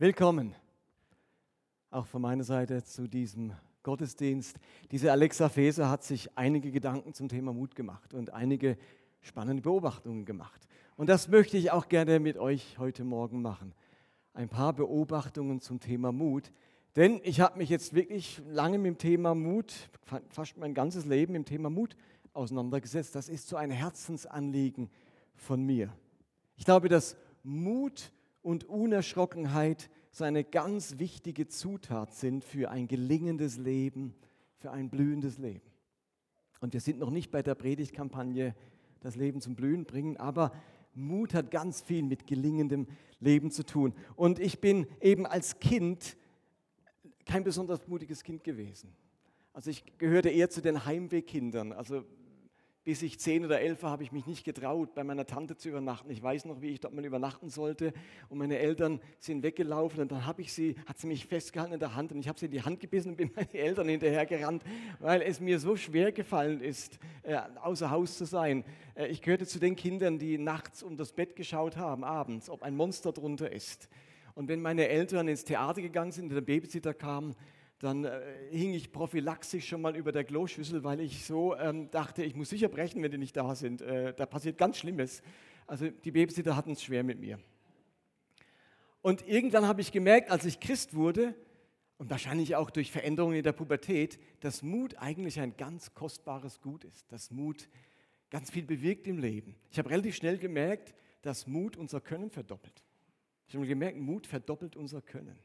Willkommen 0.00 0.54
auch 1.90 2.06
von 2.06 2.22
meiner 2.22 2.42
Seite 2.42 2.82
zu 2.82 3.06
diesem 3.06 3.52
Gottesdienst. 3.82 4.56
Diese 4.90 5.12
Alexa 5.12 5.50
Feser 5.50 5.90
hat 5.90 6.04
sich 6.04 6.38
einige 6.38 6.70
Gedanken 6.70 7.12
zum 7.12 7.28
Thema 7.28 7.52
Mut 7.52 7.74
gemacht 7.74 8.14
und 8.14 8.32
einige 8.32 8.78
spannende 9.20 9.60
Beobachtungen 9.62 10.24
gemacht. 10.24 10.66
Und 10.96 11.10
das 11.10 11.28
möchte 11.28 11.58
ich 11.58 11.70
auch 11.70 11.86
gerne 11.90 12.18
mit 12.18 12.38
euch 12.38 12.78
heute 12.78 13.04
Morgen 13.04 13.42
machen. 13.42 13.74
Ein 14.32 14.48
paar 14.48 14.72
Beobachtungen 14.72 15.60
zum 15.60 15.80
Thema 15.80 16.12
Mut. 16.12 16.50
Denn 16.96 17.20
ich 17.22 17.42
habe 17.42 17.58
mich 17.58 17.68
jetzt 17.68 17.92
wirklich 17.92 18.40
lange 18.48 18.78
mit 18.78 18.86
dem 18.86 18.96
Thema 18.96 19.34
Mut, 19.34 19.90
fast 20.30 20.56
mein 20.56 20.72
ganzes 20.72 21.04
Leben 21.04 21.34
mit 21.34 21.42
dem 21.42 21.44
Thema 21.44 21.68
Mut 21.68 21.94
auseinandergesetzt. 22.32 23.14
Das 23.14 23.28
ist 23.28 23.48
so 23.48 23.56
ein 23.56 23.70
Herzensanliegen 23.70 24.88
von 25.36 25.62
mir. 25.62 25.92
Ich 26.56 26.64
glaube, 26.64 26.88
dass 26.88 27.18
Mut 27.42 28.10
und 28.42 28.64
Unerschrockenheit 28.64 29.90
so 30.10 30.24
eine 30.24 30.44
ganz 30.44 30.98
wichtige 30.98 31.48
Zutat 31.48 32.14
sind 32.14 32.44
für 32.44 32.70
ein 32.70 32.88
gelingendes 32.88 33.56
Leben, 33.56 34.14
für 34.56 34.70
ein 34.70 34.90
blühendes 34.90 35.38
Leben. 35.38 35.70
Und 36.60 36.72
wir 36.72 36.80
sind 36.80 36.98
noch 36.98 37.10
nicht 37.10 37.30
bei 37.30 37.42
der 37.42 37.54
Predigtkampagne 37.54 38.54
das 39.00 39.16
Leben 39.16 39.40
zum 39.40 39.54
Blühen 39.54 39.84
bringen, 39.84 40.16
aber 40.18 40.52
Mut 40.94 41.32
hat 41.34 41.50
ganz 41.50 41.80
viel 41.80 42.02
mit 42.02 42.26
gelingendem 42.26 42.86
Leben 43.20 43.50
zu 43.50 43.64
tun. 43.64 43.94
Und 44.16 44.38
ich 44.38 44.60
bin 44.60 44.86
eben 45.00 45.26
als 45.26 45.58
Kind 45.60 46.16
kein 47.24 47.44
besonders 47.44 47.86
mutiges 47.86 48.24
Kind 48.24 48.44
gewesen. 48.44 48.92
Also 49.52 49.70
ich 49.70 49.84
gehörte 49.98 50.28
eher 50.28 50.50
zu 50.50 50.60
den 50.60 50.84
Heimwehkindern. 50.84 51.72
Also 51.72 52.04
bis 52.84 53.02
ich 53.02 53.20
zehn 53.20 53.44
oder 53.44 53.60
elf 53.60 53.82
war, 53.82 53.90
habe 53.90 54.02
ich 54.02 54.10
mich 54.10 54.26
nicht 54.26 54.44
getraut, 54.44 54.94
bei 54.94 55.04
meiner 55.04 55.26
Tante 55.26 55.56
zu 55.56 55.68
übernachten. 55.68 56.10
Ich 56.10 56.22
weiß 56.22 56.46
noch, 56.46 56.62
wie 56.62 56.68
ich 56.68 56.80
dort 56.80 56.94
mal 56.94 57.04
übernachten 57.04 57.50
sollte. 57.50 57.92
Und 58.30 58.38
meine 58.38 58.58
Eltern 58.58 59.00
sind 59.18 59.42
weggelaufen 59.42 60.00
und 60.00 60.12
dann 60.12 60.24
habe 60.24 60.40
ich 60.40 60.52
sie, 60.52 60.76
hat 60.86 60.98
sie 60.98 61.06
mich 61.06 61.26
festgehalten 61.26 61.74
in 61.74 61.80
der 61.80 61.94
Hand 61.94 62.10
und 62.12 62.18
ich 62.20 62.28
habe 62.28 62.38
sie 62.38 62.46
in 62.46 62.52
die 62.52 62.62
Hand 62.62 62.80
gebissen 62.80 63.10
und 63.10 63.16
bin 63.16 63.30
meinen 63.36 63.54
Eltern 63.54 63.88
hinterhergerannt, 63.88 64.62
weil 64.98 65.20
es 65.20 65.40
mir 65.40 65.58
so 65.58 65.76
schwer 65.76 66.10
gefallen 66.12 66.62
ist, 66.62 66.98
äh, 67.22 67.38
außer 67.62 67.90
Haus 67.90 68.16
zu 68.16 68.24
sein. 68.24 68.64
Äh, 68.94 69.08
ich 69.08 69.20
gehörte 69.20 69.46
zu 69.46 69.58
den 69.58 69.76
Kindern, 69.76 70.18
die 70.18 70.38
nachts 70.38 70.82
um 70.82 70.96
das 70.96 71.12
Bett 71.12 71.36
geschaut 71.36 71.76
haben, 71.76 72.02
abends, 72.02 72.48
ob 72.48 72.62
ein 72.62 72.74
Monster 72.74 73.12
drunter 73.12 73.52
ist. 73.52 73.88
Und 74.34 74.48
wenn 74.48 74.62
meine 74.62 74.88
Eltern 74.88 75.28
ins 75.28 75.44
Theater 75.44 75.82
gegangen 75.82 76.12
sind 76.12 76.28
und 76.28 76.34
der 76.34 76.40
Babysitter 76.40 76.94
kam, 76.94 77.34
dann 77.80 78.04
äh, 78.04 78.20
hing 78.50 78.72
ich 78.72 78.92
prophylaxisch 78.92 79.66
schon 79.66 79.80
mal 79.80 79.96
über 79.96 80.12
der 80.12 80.24
Kloschüssel, 80.24 80.84
weil 80.84 81.00
ich 81.00 81.24
so 81.24 81.56
ähm, 81.56 81.90
dachte, 81.90 82.22
ich 82.22 82.36
muss 82.36 82.50
sicher 82.50 82.68
brechen, 82.68 83.02
wenn 83.02 83.10
die 83.10 83.18
nicht 83.18 83.36
da 83.36 83.54
sind. 83.54 83.82
Äh, 83.82 84.14
da 84.14 84.26
passiert 84.26 84.58
ganz 84.58 84.78
Schlimmes. 84.78 85.22
Also 85.66 85.88
die 85.88 86.10
Babysitter 86.10 86.56
hatten 86.56 86.72
es 86.72 86.82
schwer 86.82 87.02
mit 87.02 87.18
mir. 87.18 87.38
Und 89.02 89.26
irgendwann 89.26 89.66
habe 89.66 89.80
ich 89.80 89.92
gemerkt, 89.92 90.30
als 90.30 90.44
ich 90.44 90.60
Christ 90.60 90.94
wurde, 90.94 91.34
und 92.00 92.08
wahrscheinlich 92.08 92.56
auch 92.56 92.70
durch 92.70 92.90
Veränderungen 92.90 93.36
in 93.36 93.42
der 93.42 93.52
Pubertät, 93.52 94.18
dass 94.40 94.62
Mut 94.62 94.96
eigentlich 94.96 95.38
ein 95.38 95.54
ganz 95.58 95.92
kostbares 95.92 96.62
Gut 96.62 96.84
ist, 96.84 97.12
dass 97.12 97.30
Mut 97.30 97.68
ganz 98.30 98.50
viel 98.50 98.64
bewirkt 98.64 99.06
im 99.06 99.18
Leben. 99.18 99.54
Ich 99.70 99.78
habe 99.78 99.90
relativ 99.90 100.16
schnell 100.16 100.38
gemerkt, 100.38 100.94
dass 101.20 101.46
Mut 101.46 101.76
unser 101.76 102.00
Können 102.00 102.30
verdoppelt. 102.30 102.82
Ich 103.48 103.54
habe 103.54 103.66
gemerkt, 103.66 103.98
Mut 103.98 104.26
verdoppelt 104.26 104.76
unser 104.76 105.02
Können. 105.02 105.38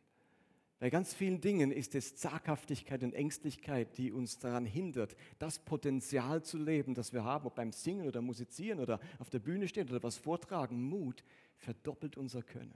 Bei 0.80 0.90
ganz 0.90 1.14
vielen 1.14 1.40
Dingen 1.40 1.72
ist 1.72 1.96
es 1.96 2.16
Zaghaftigkeit 2.18 3.02
und 3.04 3.14
Ängstlichkeit, 3.14 3.98
die 3.98 4.12
uns 4.12 4.40
daran 4.40 4.66
hindert, 4.66 5.16
das 5.40 5.60
Potenzial 5.60 6.44
zu 6.44 6.58
leben, 6.58 6.94
das 6.94 7.14
wir 7.14 7.24
haben, 7.24 7.48
ob 7.48 7.56
beim 7.56 7.72
Singen 7.72 8.08
oder 8.08 8.22
Musizieren 8.22 8.82
oder 8.82 9.00
auf 9.20 9.30
der 9.30 9.40
Bühne 9.40 9.70
stehen 9.70 9.90
oder 9.90 10.04
was 10.04 10.18
vortragen. 10.18 10.82
Mut 10.82 11.24
verdoppelt 11.56 12.18
unser 12.18 12.44
Können. 12.44 12.74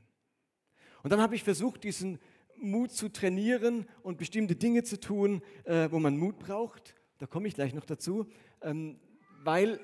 Und 1.03 1.11
dann 1.11 1.22
habe 1.22 1.36
ich 1.36 1.44
versucht, 1.44 1.83
diesen 1.83 2.19
Mut 2.58 2.91
zu 2.91 3.09
trainieren 3.09 3.86
und 4.02 4.17
bestimmte 4.17 4.56
Dinge 4.56 4.84
zu 4.84 5.00
tun, 5.00 5.41
äh, 5.66 5.91
wo 5.91 6.00
man 6.00 6.17
Mut 6.17 6.39
braucht. 6.39 6.95
Da 7.18 7.25
komme 7.25 7.47
ich 7.47 7.56
gleich 7.56 7.74
noch 7.74 7.85
dazu, 7.85 8.28
ähm, 8.62 9.00
weil 9.44 9.79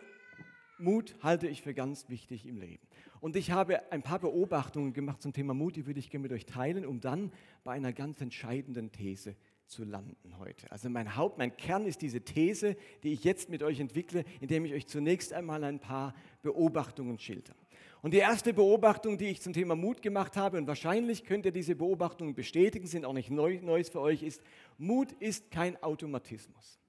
Mut 0.77 1.15
halte 1.21 1.47
ich 1.47 1.61
für 1.61 1.73
ganz 1.73 2.09
wichtig 2.09 2.45
im 2.45 2.57
Leben. 2.57 2.84
Und 3.25 3.35
ich 3.35 3.49
habe 3.49 3.91
ein 3.91 4.03
paar 4.03 4.19
Beobachtungen 4.19 4.93
gemacht 4.93 5.23
zum 5.23 5.33
Thema 5.33 5.55
Mut, 5.55 5.77
die 5.77 5.87
würde 5.87 5.99
ich 5.99 6.11
gerne 6.11 6.21
mit 6.21 6.31
euch 6.31 6.45
teilen, 6.45 6.85
um 6.85 7.01
dann 7.01 7.31
bei 7.63 7.71
einer 7.71 7.91
ganz 7.91 8.21
entscheidenden 8.21 8.91
These 8.91 9.35
zu 9.65 9.83
landen 9.83 10.37
heute. 10.37 10.71
Also 10.71 10.91
mein 10.91 11.15
Haupt, 11.15 11.39
mein 11.39 11.57
Kern 11.57 11.87
ist 11.87 12.03
diese 12.03 12.21
These, 12.21 12.77
die 13.01 13.13
ich 13.13 13.23
jetzt 13.23 13.49
mit 13.49 13.63
euch 13.63 13.79
entwickle, 13.79 14.25
indem 14.41 14.63
ich 14.65 14.73
euch 14.73 14.85
zunächst 14.85 15.33
einmal 15.33 15.63
ein 15.63 15.79
paar 15.79 16.13
Beobachtungen 16.43 17.17
schilder. 17.17 17.55
Und 18.03 18.13
die 18.13 18.19
erste 18.19 18.53
Beobachtung, 18.53 19.17
die 19.17 19.29
ich 19.29 19.41
zum 19.41 19.53
Thema 19.53 19.75
Mut 19.75 20.03
gemacht 20.03 20.37
habe, 20.37 20.59
und 20.59 20.67
wahrscheinlich 20.67 21.23
könnt 21.23 21.47
ihr 21.47 21.51
diese 21.51 21.73
Beobachtungen 21.73 22.35
bestätigen, 22.35 22.85
sind 22.85 23.05
auch 23.05 23.13
nicht 23.13 23.31
neu, 23.31 23.59
Neues 23.59 23.89
für 23.89 24.01
euch, 24.01 24.21
ist, 24.21 24.43
Mut 24.77 25.13
ist 25.13 25.49
kein 25.49 25.81
Automatismus. 25.81 26.79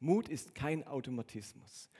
Mut 0.00 0.28
ist 0.28 0.54
kein 0.56 0.84
Automatismus. 0.84 1.90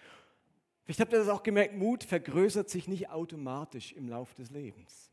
Vielleicht 0.89 1.01
habt 1.01 1.13
ihr 1.13 1.19
das 1.19 1.29
auch 1.29 1.43
gemerkt, 1.43 1.75
Mut 1.75 2.03
vergrößert 2.03 2.71
sich 2.71 2.89
nicht 2.89 3.11
automatisch 3.11 3.93
im 3.93 4.09
Lauf 4.09 4.33
des 4.33 4.49
Lebens. 4.49 5.11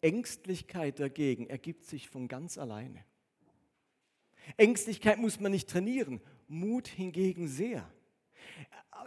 Ängstlichkeit 0.00 0.98
dagegen 0.98 1.50
ergibt 1.50 1.84
sich 1.84 2.08
von 2.08 2.28
ganz 2.28 2.56
alleine. 2.56 3.04
Ängstlichkeit 4.56 5.18
muss 5.18 5.38
man 5.38 5.52
nicht 5.52 5.68
trainieren, 5.68 6.22
Mut 6.46 6.88
hingegen 6.88 7.46
sehr. 7.46 7.86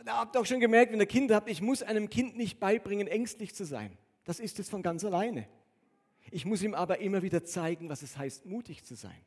Da 0.06 0.20
habt 0.20 0.36
ihr 0.36 0.42
auch 0.42 0.46
schon 0.46 0.60
gemerkt, 0.60 0.92
wenn 0.92 1.00
ihr 1.00 1.08
Kinder 1.08 1.34
habt, 1.34 1.50
ich 1.50 1.60
muss 1.60 1.82
einem 1.82 2.12
Kind 2.12 2.38
nicht 2.38 2.60
beibringen, 2.60 3.08
ängstlich 3.08 3.56
zu 3.56 3.66
sein. 3.66 3.98
Das 4.26 4.40
ist 4.40 4.60
es 4.60 4.70
von 4.70 4.84
ganz 4.84 5.04
alleine. 5.04 5.48
Ich 6.30 6.46
muss 6.46 6.62
ihm 6.62 6.76
aber 6.76 7.00
immer 7.00 7.24
wieder 7.24 7.44
zeigen, 7.44 7.90
was 7.90 8.04
es 8.04 8.16
heißt, 8.16 8.46
mutig 8.46 8.84
zu 8.84 8.94
sein. 8.94 9.26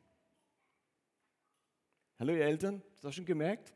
Hallo 2.17 2.31
ihr 2.31 2.45
Eltern, 2.45 2.81
hast 2.93 3.03
du 3.03 3.07
das 3.09 3.15
schon 3.15 3.25
gemerkt? 3.25 3.73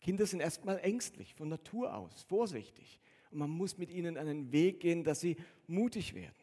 Kinder 0.00 0.26
sind 0.26 0.40
erstmal 0.40 0.78
ängstlich 0.80 1.34
von 1.34 1.48
Natur 1.48 1.94
aus, 1.94 2.24
vorsichtig. 2.28 3.00
Und 3.30 3.38
man 3.38 3.50
muss 3.50 3.78
mit 3.78 3.90
ihnen 3.90 4.16
einen 4.16 4.50
Weg 4.52 4.80
gehen, 4.80 5.04
dass 5.04 5.20
sie 5.20 5.36
mutig 5.66 6.14
werden. 6.14 6.34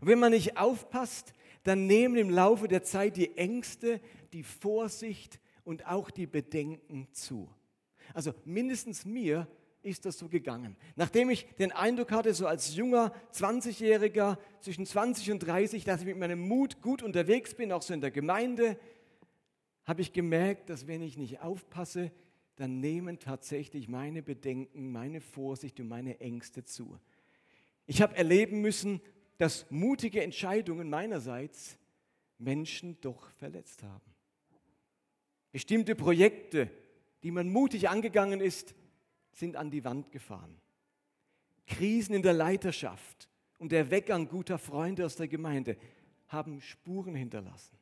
Und 0.00 0.08
wenn 0.08 0.18
man 0.18 0.32
nicht 0.32 0.58
aufpasst, 0.58 1.32
dann 1.62 1.86
nehmen 1.86 2.16
im 2.16 2.30
Laufe 2.30 2.68
der 2.68 2.82
Zeit 2.82 3.16
die 3.16 3.36
Ängste, 3.36 4.00
die 4.32 4.42
Vorsicht 4.42 5.40
und 5.64 5.86
auch 5.86 6.10
die 6.10 6.26
Bedenken 6.26 7.08
zu. 7.12 7.48
Also 8.12 8.34
mindestens 8.44 9.04
mir 9.04 9.48
ist 9.82 10.04
das 10.04 10.18
so 10.18 10.28
gegangen. 10.28 10.76
Nachdem 10.96 11.30
ich 11.30 11.46
den 11.58 11.72
Eindruck 11.72 12.10
hatte, 12.10 12.34
so 12.34 12.46
als 12.46 12.74
junger 12.74 13.12
20-Jähriger 13.32 14.36
zwischen 14.60 14.84
20 14.84 15.30
und 15.30 15.38
30, 15.40 15.84
dass 15.84 16.00
ich 16.00 16.06
mit 16.06 16.18
meinem 16.18 16.40
Mut 16.40 16.82
gut 16.82 17.02
unterwegs 17.02 17.54
bin, 17.54 17.72
auch 17.72 17.82
so 17.82 17.94
in 17.94 18.00
der 18.00 18.10
Gemeinde, 18.10 18.78
habe 19.84 20.02
ich 20.02 20.12
gemerkt, 20.12 20.68
dass 20.70 20.88
wenn 20.88 21.02
ich 21.02 21.16
nicht 21.16 21.40
aufpasse, 21.40 22.10
dann 22.56 22.80
nehmen 22.80 23.18
tatsächlich 23.18 23.88
meine 23.88 24.22
Bedenken, 24.22 24.90
meine 24.90 25.20
Vorsicht 25.20 25.78
und 25.78 25.88
meine 25.88 26.20
Ängste 26.20 26.64
zu. 26.64 26.98
Ich 27.86 28.02
habe 28.02 28.16
erleben 28.16 28.60
müssen, 28.60 29.00
dass 29.38 29.70
mutige 29.70 30.22
Entscheidungen 30.22 30.88
meinerseits 30.88 31.78
Menschen 32.38 32.98
doch 33.00 33.30
verletzt 33.32 33.82
haben. 33.82 34.14
Bestimmte 35.52 35.94
Projekte, 35.94 36.70
die 37.22 37.30
man 37.30 37.48
mutig 37.48 37.88
angegangen 37.88 38.40
ist, 38.40 38.74
sind 39.32 39.56
an 39.56 39.70
die 39.70 39.84
Wand 39.84 40.10
gefahren. 40.10 40.60
Krisen 41.66 42.14
in 42.14 42.22
der 42.22 42.32
Leiterschaft 42.32 43.28
und 43.58 43.72
der 43.72 43.90
Weggang 43.90 44.28
guter 44.28 44.58
Freunde 44.58 45.04
aus 45.04 45.16
der 45.16 45.28
Gemeinde 45.28 45.76
haben 46.28 46.60
Spuren 46.60 47.14
hinterlassen. 47.14 47.76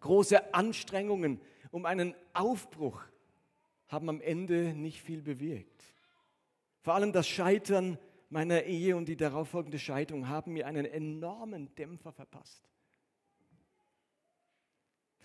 Große 0.00 0.54
Anstrengungen 0.54 1.40
um 1.70 1.84
einen 1.84 2.14
Aufbruch 2.32 3.02
haben 3.88 4.08
am 4.08 4.20
Ende 4.20 4.74
nicht 4.74 5.02
viel 5.02 5.22
bewirkt. 5.22 5.84
Vor 6.80 6.94
allem 6.94 7.12
das 7.12 7.26
Scheitern 7.26 7.98
meiner 8.30 8.64
Ehe 8.64 8.96
und 8.96 9.06
die 9.06 9.16
darauffolgende 9.16 9.78
Scheidung 9.78 10.28
haben 10.28 10.52
mir 10.52 10.66
einen 10.66 10.84
enormen 10.84 11.74
Dämpfer 11.74 12.12
verpasst. 12.12 12.68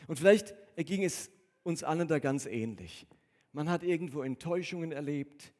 Und 0.07 0.17
vielleicht 0.17 0.53
erging 0.75 1.03
es 1.03 1.29
uns 1.63 1.83
allen 1.83 2.07
da 2.07 2.19
ganz 2.19 2.45
ähnlich. 2.45 3.07
Man 3.51 3.69
hat 3.69 3.83
irgendwo 3.83 4.21
Enttäuschungen 4.21 4.91
erlebt, 4.91 5.53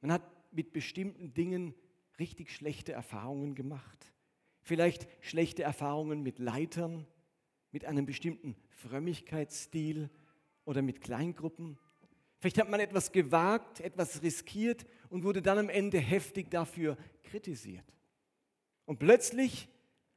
man 0.00 0.12
hat 0.12 0.22
mit 0.52 0.72
bestimmten 0.72 1.34
Dingen 1.34 1.74
richtig 2.18 2.50
schlechte 2.50 2.92
Erfahrungen 2.92 3.54
gemacht. 3.54 4.12
Vielleicht 4.62 5.08
schlechte 5.20 5.62
Erfahrungen 5.62 6.22
mit 6.22 6.38
Leitern, 6.38 7.06
mit 7.72 7.84
einem 7.84 8.06
bestimmten 8.06 8.54
Frömmigkeitsstil 8.68 10.10
oder 10.64 10.82
mit 10.82 11.00
Kleingruppen 11.00 11.78
Vielleicht 12.42 12.58
hat 12.58 12.68
man 12.68 12.80
etwas 12.80 13.12
gewagt, 13.12 13.78
etwas 13.78 14.20
riskiert 14.20 14.84
und 15.10 15.22
wurde 15.22 15.40
dann 15.40 15.58
am 15.58 15.68
Ende 15.68 16.00
heftig 16.00 16.50
dafür 16.50 16.96
kritisiert. 17.22 17.84
Und 18.84 18.98
plötzlich, 18.98 19.68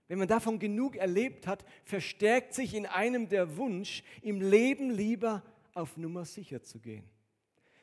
wenn 0.08 0.18
man 0.18 0.28
davon 0.28 0.58
genug 0.58 0.96
erlebt 0.96 1.46
hat, 1.46 1.64
verstärkt 1.84 2.56
sich 2.56 2.74
in 2.74 2.88
einem 2.88 3.30
der 3.30 3.58
Wunsch, 3.58 4.02
im 4.24 4.42
Leben 4.42 4.90
lieber 4.90 5.44
auf 5.76 5.98
Nummer 5.98 6.26
sicher 6.26 6.64
zu 6.64 6.80
gehen. 6.80 7.04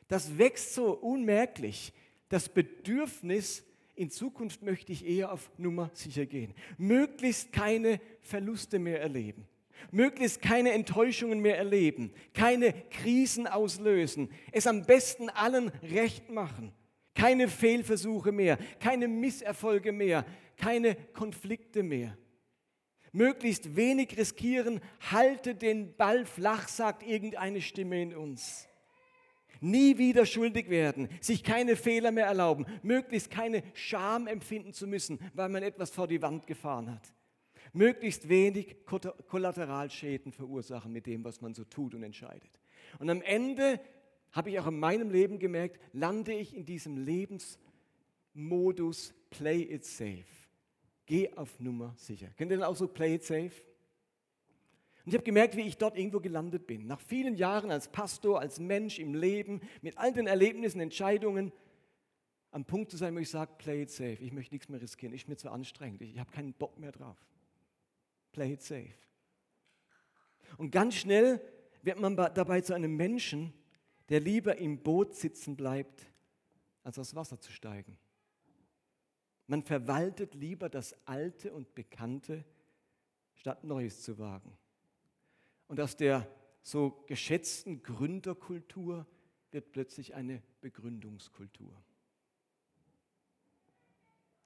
Das 0.09 0.37
wächst 0.37 0.73
so 0.73 0.91
unmerklich, 0.91 1.93
das 2.27 2.49
Bedürfnis, 2.49 3.63
in 3.95 4.09
Zukunft 4.09 4.61
möchte 4.61 4.91
ich 4.91 5.05
eher 5.05 5.31
auf 5.31 5.49
Nummer 5.57 5.89
sicher 5.93 6.25
gehen. 6.25 6.53
Möglichst 6.77 7.53
keine 7.53 8.01
Verluste 8.21 8.77
mehr 8.77 8.99
erleben. 8.99 9.47
Möglichst 9.91 10.41
keine 10.41 10.71
Enttäuschungen 10.71 11.39
mehr 11.39 11.57
erleben. 11.57 12.13
Keine 12.33 12.73
Krisen 12.89 13.47
auslösen. 13.47 14.29
Es 14.51 14.67
am 14.67 14.85
besten 14.85 15.29
allen 15.29 15.69
recht 15.81 16.29
machen. 16.29 16.73
Keine 17.15 17.47
Fehlversuche 17.47 18.31
mehr. 18.31 18.57
Keine 18.79 19.07
Misserfolge 19.07 19.91
mehr. 19.91 20.25
Keine 20.57 20.95
Konflikte 21.13 21.83
mehr. 21.83 22.17
Möglichst 23.11 23.75
wenig 23.75 24.17
riskieren. 24.17 24.81
Halte 25.11 25.55
den 25.55 25.95
Ball 25.95 26.25
flach, 26.25 26.67
sagt 26.67 27.03
irgendeine 27.03 27.61
Stimme 27.61 28.01
in 28.01 28.15
uns 28.15 28.67
nie 29.63 29.97
wieder 29.97 30.25
schuldig 30.25 30.69
werden, 30.69 31.07
sich 31.21 31.43
keine 31.43 31.75
Fehler 31.75 32.11
mehr 32.11 32.25
erlauben, 32.25 32.65
möglichst 32.83 33.31
keine 33.31 33.63
Scham 33.73 34.27
empfinden 34.27 34.73
zu 34.73 34.85
müssen, 34.85 35.19
weil 35.33 35.49
man 35.49 35.63
etwas 35.63 35.89
vor 35.89 36.07
die 36.07 36.21
Wand 36.21 36.45
gefahren 36.45 36.91
hat. 36.91 37.13
Möglichst 37.73 38.29
wenig 38.29 38.85
Kollateralschäden 38.85 40.31
verursachen 40.31 40.93
mit 40.93 41.07
dem, 41.07 41.23
was 41.23 41.41
man 41.41 41.53
so 41.53 41.63
tut 41.63 41.95
und 41.95 42.03
entscheidet. 42.03 42.51
Und 42.99 43.09
am 43.09 43.23
Ende 43.23 43.79
habe 44.31 44.51
ich 44.51 44.59
auch 44.59 44.67
in 44.67 44.79
meinem 44.79 45.09
Leben 45.09 45.39
gemerkt, 45.39 45.79
lande 45.91 46.33
ich 46.33 46.55
in 46.55 46.65
diesem 46.65 46.97
Lebensmodus 46.97 49.15
Play 49.31 49.63
it 49.63 49.85
safe. 49.85 50.23
Geh 51.05 51.33
auf 51.35 51.59
Nummer 51.59 51.93
sicher. 51.97 52.27
Kennt 52.37 52.51
ihr 52.51 52.57
denn 52.57 52.65
auch 52.65 52.75
so 52.75 52.87
Play 52.87 53.15
it 53.15 53.23
safe? 53.23 53.51
Und 55.05 55.11
ich 55.11 55.15
habe 55.15 55.23
gemerkt, 55.23 55.57
wie 55.57 55.61
ich 55.61 55.77
dort 55.77 55.97
irgendwo 55.97 56.19
gelandet 56.19 56.65
bin. 56.65 56.87
Nach 56.87 57.01
vielen 57.01 57.35
Jahren 57.35 57.71
als 57.71 57.89
Pastor, 57.89 58.39
als 58.39 58.59
Mensch 58.59 58.99
im 58.99 59.15
Leben, 59.15 59.59
mit 59.81 59.97
all 59.97 60.13
den 60.13 60.27
Erlebnissen, 60.27 60.79
Entscheidungen, 60.79 61.51
am 62.51 62.65
Punkt 62.65 62.91
zu 62.91 62.97
sein, 62.97 63.15
wo 63.15 63.19
ich 63.19 63.29
sage, 63.29 63.51
play 63.57 63.81
it 63.81 63.89
safe. 63.89 64.17
Ich 64.21 64.31
möchte 64.31 64.53
nichts 64.53 64.69
mehr 64.69 64.79
riskieren. 64.79 65.13
Ist 65.13 65.27
mir 65.27 65.35
zu 65.35 65.49
anstrengend. 65.49 66.03
Ich 66.03 66.19
habe 66.19 66.31
keinen 66.31 66.53
Bock 66.53 66.79
mehr 66.79 66.91
drauf. 66.91 67.17
Play 68.33 68.53
it 68.53 68.61
safe. 68.61 68.93
Und 70.57 70.71
ganz 70.71 70.95
schnell 70.95 71.41
wird 71.81 71.99
man 71.99 72.15
dabei 72.15 72.61
zu 72.61 72.73
einem 72.73 72.95
Menschen, 72.95 73.53
der 74.09 74.19
lieber 74.19 74.57
im 74.57 74.83
Boot 74.83 75.15
sitzen 75.15 75.55
bleibt, 75.55 76.05
als 76.83 76.99
aufs 76.99 77.15
Wasser 77.15 77.39
zu 77.39 77.51
steigen. 77.51 77.97
Man 79.47 79.63
verwaltet 79.63 80.35
lieber 80.35 80.69
das 80.69 80.95
Alte 81.07 81.53
und 81.53 81.73
Bekannte, 81.75 82.43
statt 83.35 83.63
Neues 83.63 84.01
zu 84.01 84.17
wagen. 84.17 84.57
Und 85.67 85.79
aus 85.79 85.95
der 85.95 86.27
so 86.61 87.03
geschätzten 87.07 87.83
Gründerkultur 87.83 89.05
wird 89.51 89.71
plötzlich 89.71 90.15
eine 90.15 90.41
Begründungskultur. 90.61 91.73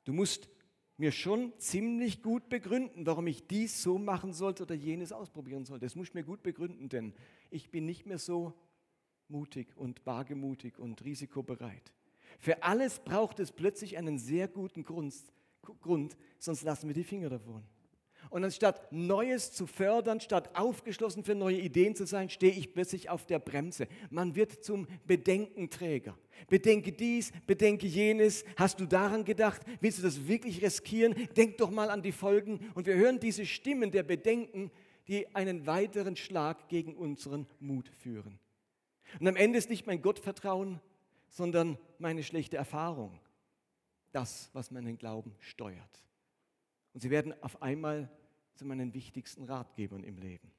Du 0.04 0.14
musst 0.14 0.50
mir 0.98 1.12
schon 1.12 1.54
ziemlich 1.60 2.24
gut 2.24 2.50
begründen, 2.50 3.06
warum 3.06 3.28
ich 3.28 3.48
dies 3.48 3.82
so 3.84 4.00
machen 4.00 4.34
sollte 4.34 4.64
oder 4.64 4.76
jenes 4.76 5.12
ausprobieren 5.12 5.64
sollte. 5.64 5.86
Das 5.86 5.96
muss 5.96 6.08
ich 6.08 6.14
mir 6.16 6.24
gut 6.24 6.42
begründen, 6.42 6.90
denn 6.90 7.14
ich 7.52 7.70
bin 7.70 7.86
nicht 7.86 8.06
mehr 8.06 8.18
so 8.18 8.54
mutig 9.30 9.76
und 9.78 10.06
wagemutig 10.06 10.80
und 10.80 11.04
risikobereit. 11.04 11.94
Für 12.40 12.64
alles 12.64 13.00
braucht 13.00 13.40
es 13.40 13.52
plötzlich 13.52 13.98
einen 13.98 14.18
sehr 14.18 14.48
guten 14.48 14.84
Grund, 14.84 15.14
Grund 15.82 16.18
sonst 16.40 16.64
lassen 16.64 16.88
wir 16.88 16.94
die 16.94 17.04
Finger 17.04 17.30
davon. 17.30 17.64
Und 18.30 18.44
anstatt 18.44 18.92
Neues 18.92 19.52
zu 19.52 19.68
fördern, 19.68 20.20
statt 20.20 20.56
aufgeschlossen 20.56 21.24
für 21.24 21.36
neue 21.36 21.60
Ideen 21.60 21.96
zu 21.96 22.06
sein, 22.06 22.30
stehe 22.30 22.54
ich 22.54 22.74
plötzlich 22.74 23.10
auf 23.10 23.26
der 23.26 23.40
Bremse. 23.40 23.88
Man 24.10 24.36
wird 24.36 24.64
zum 24.64 24.88
Bedenkenträger. 25.06 26.18
Bedenke 26.48 26.92
dies, 26.92 27.32
bedenke 27.46 27.88
jenes. 27.88 28.44
Hast 28.56 28.80
du 28.80 28.86
daran 28.86 29.26
gedacht? 29.26 29.62
Willst 29.80 30.00
du 30.00 30.04
das 30.04 30.28
wirklich 30.28 30.62
riskieren? 30.62 31.16
Denk 31.36 31.58
doch 31.58 31.72
mal 31.72 31.90
an 31.90 32.02
die 32.02 32.12
Folgen. 32.12 32.60
Und 32.76 32.86
wir 32.86 32.96
hören 32.96 33.20
diese 33.20 33.46
Stimmen 33.46 33.92
der 33.92 34.04
Bedenken, 34.04 34.72
die 35.08 35.34
einen 35.36 35.66
weiteren 35.66 36.16
Schlag 36.16 36.68
gegen 36.70 36.96
unseren 36.96 37.48
Mut 37.60 37.90
führen. 37.90 38.40
Und 39.20 39.28
am 39.28 39.36
Ende 39.36 39.58
ist 39.58 39.70
nicht 39.70 39.88
mein 39.88 40.02
Gottvertrauen, 40.02 40.82
sondern 41.30 41.78
meine 41.98 42.24
schlechte 42.24 42.58
Erfahrung 42.58 43.20
das, 44.12 44.50
was 44.54 44.72
meinen 44.72 44.98
Glauben 44.98 45.36
steuert. 45.40 46.04
Und 46.94 47.02
sie 47.02 47.10
werden 47.10 47.36
auf 47.44 47.62
einmal 47.62 48.10
zu 48.58 48.66
meinen 48.66 48.94
wichtigsten 48.94 49.44
Ratgebern 49.44 50.04
im 50.04 50.18
Leben. 50.18 50.52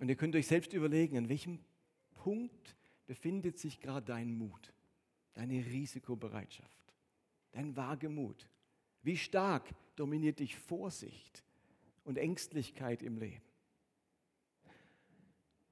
Und 0.00 0.08
ihr 0.08 0.16
könnt 0.16 0.34
euch 0.34 0.46
selbst 0.46 0.72
überlegen, 0.72 1.18
an 1.18 1.28
welchem 1.28 1.60
Punkt 2.14 2.76
befindet 3.06 3.58
sich 3.58 3.80
gerade 3.80 4.06
dein 4.06 4.36
Mut, 4.36 4.72
deine 5.34 5.64
Risikobereitschaft, 5.64 6.94
dein 7.52 7.76
Wagemut. 7.76 8.48
Wie 9.02 9.16
stark 9.16 9.68
dominiert 9.96 10.38
dich 10.38 10.56
Vorsicht 10.56 11.44
und 12.04 12.18
Ängstlichkeit 12.18 13.02
im 13.02 13.18
Leben? 13.18 13.44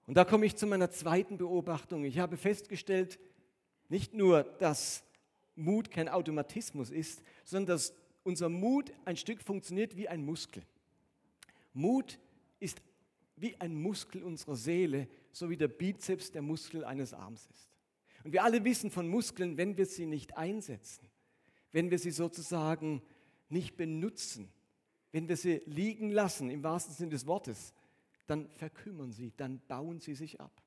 Und 0.07 0.15
da 0.15 0.25
komme 0.25 0.47
ich 0.47 0.57
zu 0.57 0.67
meiner 0.67 0.91
zweiten 0.91 1.37
Beobachtung. 1.37 2.05
Ich 2.05 2.19
habe 2.19 2.37
festgestellt, 2.37 3.19
nicht 3.89 4.15
nur, 4.15 4.43
dass 4.43 5.05
Mut 5.55 5.91
kein 5.91 6.09
Automatismus 6.09 6.91
ist, 6.91 7.23
sondern 7.45 7.77
dass 7.77 7.95
unser 8.23 8.49
Mut 8.49 8.93
ein 9.05 9.17
Stück 9.17 9.43
funktioniert 9.43 9.97
wie 9.97 10.09
ein 10.09 10.25
Muskel. 10.25 10.63
Mut 11.73 12.19
ist 12.61 12.81
wie 13.37 13.57
ein 13.61 13.81
Muskel 13.81 14.23
unserer 14.23 14.57
Seele, 14.57 15.09
so 15.33 15.49
wie 15.51 15.57
der 15.57 15.69
Bizeps 15.69 16.31
der 16.31 16.43
Muskel 16.43 16.85
eines 16.85 17.15
Arms 17.15 17.49
ist. 17.53 17.69
Und 18.25 18.33
wir 18.33 18.43
alle 18.43 18.65
wissen 18.65 18.91
von 18.91 19.09
Muskeln, 19.09 19.57
wenn 19.57 19.77
wir 19.77 19.87
sie 19.87 20.07
nicht 20.07 20.37
einsetzen, 20.37 21.09
wenn 21.73 21.91
wir 21.91 21.99
sie 21.99 22.11
sozusagen 22.11 23.03
nicht 23.49 23.77
benutzen, 23.77 24.53
wenn 25.13 25.29
wir 25.29 25.37
sie 25.37 25.63
liegen 25.67 26.11
lassen, 26.11 26.51
im 26.51 26.63
wahrsten 26.63 26.95
Sinne 26.95 27.11
des 27.11 27.27
Wortes, 27.27 27.73
dann 28.27 28.51
verkümmern 28.51 29.13
sie, 29.13 29.33
dann 29.37 29.61
bauen 29.69 30.01
sie 30.01 30.15
sich 30.15 30.41
ab. 30.41 30.63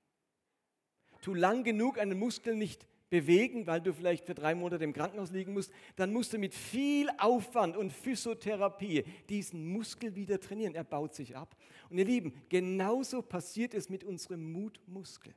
Tu 1.22 1.34
lang 1.36 1.64
genug 1.64 2.00
einen 2.00 2.18
Muskel 2.18 2.56
nicht 2.56 2.88
bewegen, 3.12 3.68
weil 3.68 3.82
du 3.82 3.94
vielleicht 3.94 4.26
für 4.26 4.34
drei 4.34 4.56
Monate 4.56 4.84
im 4.84 4.94
Krankenhaus 4.94 5.32
liegen 5.32 5.54
musst, 5.54 5.72
dann 5.98 6.14
musst 6.14 6.34
du 6.34 6.40
mit 6.40 6.56
viel 6.56 7.10
Aufwand 7.20 7.78
und 7.78 7.92
Physiotherapie 7.92 9.04
diesen 9.30 9.68
Muskel 9.68 10.16
wieder 10.16 10.40
trainieren. 10.40 10.74
Er 10.74 10.86
baut 10.86 11.14
sich 11.14 11.36
ab. 11.36 11.56
Und 11.90 12.00
ihr 12.00 12.06
Lieben, 12.06 12.34
genauso 12.50 13.22
passiert 13.22 13.74
es 13.74 13.90
mit 13.90 14.06
unserem 14.06 14.52
Mutmuskel. 14.52 15.36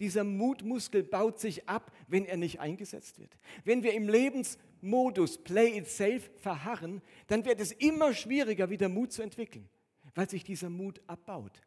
Dieser 0.00 0.24
Mutmuskel 0.24 1.02
baut 1.02 1.38
sich 1.38 1.68
ab, 1.68 1.92
wenn 2.08 2.24
er 2.24 2.38
nicht 2.38 2.60
eingesetzt 2.60 3.18
wird. 3.18 3.36
Wenn 3.64 3.82
wir 3.82 3.92
im 3.92 4.08
Lebensmodus 4.08 5.38
Play 5.38 5.76
it 5.76 5.88
safe 5.88 6.22
verharren, 6.38 7.02
dann 7.26 7.44
wird 7.44 7.60
es 7.60 7.72
immer 7.72 8.14
schwieriger, 8.14 8.70
wieder 8.70 8.88
Mut 8.88 9.12
zu 9.12 9.22
entwickeln, 9.22 9.68
weil 10.14 10.28
sich 10.28 10.44
dieser 10.44 10.70
Mut 10.70 11.02
abbaut. 11.06 11.62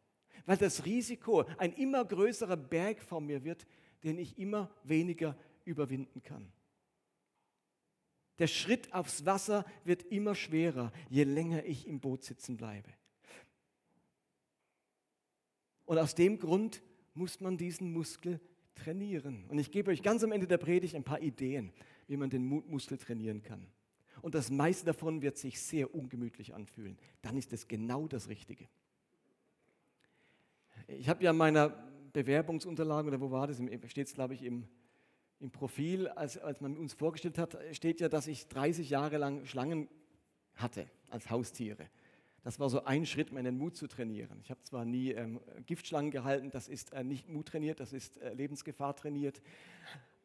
Weil 0.46 0.56
das 0.56 0.84
Risiko 0.84 1.44
ein 1.58 1.72
immer 1.74 2.04
größerer 2.04 2.56
Berg 2.56 3.00
vor 3.00 3.20
mir 3.20 3.44
wird, 3.44 3.66
den 4.02 4.18
ich 4.18 4.38
immer 4.38 4.70
weniger 4.84 5.36
überwinden 5.64 6.22
kann. 6.22 6.52
Der 8.38 8.46
Schritt 8.46 8.92
aufs 8.94 9.26
Wasser 9.26 9.66
wird 9.84 10.02
immer 10.04 10.34
schwerer, 10.34 10.92
je 11.10 11.24
länger 11.24 11.64
ich 11.66 11.86
im 11.86 12.00
Boot 12.00 12.24
sitzen 12.24 12.56
bleibe. 12.56 12.88
Und 15.84 15.98
aus 15.98 16.14
dem 16.14 16.38
Grund 16.38 16.82
muss 17.14 17.40
man 17.40 17.58
diesen 17.58 17.92
Muskel 17.92 18.40
trainieren. 18.74 19.44
Und 19.48 19.58
ich 19.58 19.70
gebe 19.70 19.90
euch 19.90 20.02
ganz 20.02 20.24
am 20.24 20.32
Ende 20.32 20.46
der 20.46 20.56
Predigt 20.56 20.94
ein 20.94 21.04
paar 21.04 21.20
Ideen, 21.20 21.72
wie 22.06 22.16
man 22.16 22.30
den 22.30 22.46
Mutmuskel 22.46 22.96
trainieren 22.96 23.42
kann. 23.42 23.66
Und 24.22 24.34
das 24.34 24.50
meiste 24.50 24.86
davon 24.86 25.20
wird 25.20 25.36
sich 25.36 25.60
sehr 25.60 25.94
ungemütlich 25.94 26.54
anfühlen. 26.54 26.98
Dann 27.22 27.36
ist 27.36 27.52
es 27.52 27.68
genau 27.68 28.06
das 28.06 28.28
Richtige. 28.28 28.68
Ich 30.86 31.08
habe 31.08 31.24
ja 31.24 31.32
meiner 31.32 31.89
Bewerbungsunterlagen 32.12 33.08
oder 33.08 33.20
wo 33.20 33.30
war 33.30 33.46
das? 33.46 33.60
Steht 33.86 34.06
es, 34.06 34.14
glaube 34.14 34.34
ich, 34.34 34.42
im, 34.42 34.66
im 35.38 35.50
Profil, 35.50 36.08
als, 36.08 36.38
als 36.38 36.60
man 36.60 36.76
uns 36.76 36.92
vorgestellt 36.94 37.38
hat, 37.38 37.56
steht 37.72 38.00
ja, 38.00 38.08
dass 38.08 38.26
ich 38.26 38.48
30 38.48 38.90
Jahre 38.90 39.16
lang 39.16 39.46
Schlangen 39.46 39.88
hatte 40.54 40.86
als 41.08 41.30
Haustiere. 41.30 41.88
Das 42.42 42.58
war 42.58 42.70
so 42.70 42.84
ein 42.84 43.04
Schritt, 43.04 43.32
meinen 43.32 43.58
Mut 43.58 43.76
zu 43.76 43.86
trainieren. 43.86 44.40
Ich 44.42 44.50
habe 44.50 44.62
zwar 44.62 44.84
nie 44.84 45.10
ähm, 45.10 45.40
Giftschlangen 45.66 46.10
gehalten, 46.10 46.50
das 46.50 46.68
ist 46.68 46.92
äh, 46.92 47.04
nicht 47.04 47.28
Mut 47.28 47.48
trainiert, 47.48 47.80
das 47.80 47.92
ist 47.92 48.16
äh, 48.18 48.32
Lebensgefahr 48.32 48.96
trainiert. 48.96 49.42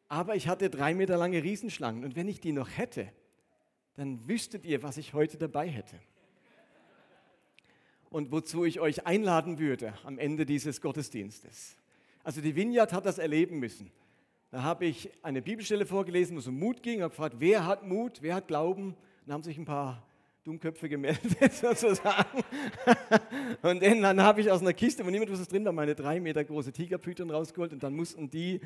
Aber 0.08 0.34
ich 0.34 0.48
hatte 0.48 0.70
drei 0.70 0.94
Meter 0.94 1.16
lange 1.18 1.42
Riesenschlangen 1.42 2.04
und 2.04 2.16
wenn 2.16 2.28
ich 2.28 2.40
die 2.40 2.52
noch 2.52 2.68
hätte, 2.76 3.12
dann 3.94 4.26
wüsstet 4.28 4.64
ihr, 4.64 4.82
was 4.82 4.96
ich 4.96 5.14
heute 5.14 5.36
dabei 5.36 5.68
hätte 5.68 5.98
und 8.16 8.32
wozu 8.32 8.64
ich 8.64 8.80
euch 8.80 9.06
einladen 9.06 9.58
würde 9.58 9.92
am 10.02 10.18
Ende 10.18 10.46
dieses 10.46 10.80
Gottesdienstes. 10.80 11.76
Also 12.24 12.40
die 12.40 12.56
Vineyard 12.56 12.94
hat 12.94 13.04
das 13.04 13.18
erleben 13.18 13.58
müssen. 13.58 13.90
Da 14.50 14.62
habe 14.62 14.86
ich 14.86 15.10
eine 15.22 15.42
Bibelstelle 15.42 15.84
vorgelesen, 15.84 16.34
wo 16.34 16.40
es 16.40 16.46
um 16.46 16.58
Mut 16.58 16.82
ging, 16.82 17.02
habe 17.02 17.10
gefragt, 17.10 17.36
wer 17.40 17.66
hat 17.66 17.86
Mut, 17.86 18.22
wer 18.22 18.36
hat 18.36 18.48
Glauben? 18.48 18.94
Und 18.94 18.96
da 19.26 19.34
haben 19.34 19.42
sich 19.42 19.58
ein 19.58 19.66
paar 19.66 20.02
Dummköpfe 20.44 20.88
gemeldet 20.88 21.52
sozusagen. 21.52 22.42
Und 23.60 23.82
dann, 23.82 24.00
dann 24.00 24.22
habe 24.22 24.40
ich 24.40 24.50
aus 24.50 24.62
einer 24.62 24.72
Kiste, 24.72 25.04
wo 25.04 25.10
niemand 25.10 25.30
wusste, 25.30 25.46
drin 25.46 25.66
war, 25.66 25.72
meine 25.74 25.94
drei 25.94 26.18
Meter 26.18 26.42
große 26.42 26.72
Tigerpython 26.72 27.30
rausgeholt 27.30 27.74
und 27.74 27.82
dann 27.82 27.94
mussten 27.94 28.30
die, 28.30 28.62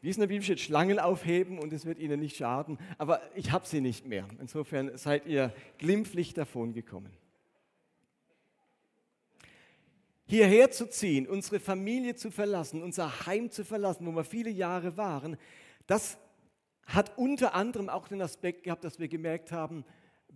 wie 0.00 0.08
es 0.08 0.16
in 0.16 0.20
der 0.20 0.28
Bibel 0.28 0.42
steht, 0.42 0.60
Schlangen 0.60 0.98
aufheben 0.98 1.58
und 1.58 1.74
es 1.74 1.84
wird 1.84 1.98
ihnen 1.98 2.20
nicht 2.20 2.38
schaden. 2.38 2.78
Aber 2.96 3.20
ich 3.34 3.52
habe 3.52 3.66
sie 3.66 3.82
nicht 3.82 4.06
mehr. 4.06 4.26
Insofern 4.40 4.96
seid 4.96 5.26
ihr 5.26 5.52
glimpflich 5.76 6.32
davon 6.32 6.72
gekommen. 6.72 7.10
Hierher 10.34 10.68
zu 10.72 10.90
ziehen, 10.90 11.28
unsere 11.28 11.60
Familie 11.60 12.16
zu 12.16 12.28
verlassen, 12.28 12.82
unser 12.82 13.24
Heim 13.24 13.52
zu 13.52 13.64
verlassen, 13.64 14.04
wo 14.04 14.10
wir 14.10 14.24
viele 14.24 14.50
Jahre 14.50 14.96
waren, 14.96 15.36
das 15.86 16.18
hat 16.86 17.16
unter 17.16 17.54
anderem 17.54 17.88
auch 17.88 18.08
den 18.08 18.20
Aspekt 18.20 18.64
gehabt, 18.64 18.82
dass 18.82 18.98
wir 18.98 19.06
gemerkt 19.06 19.52
haben, 19.52 19.84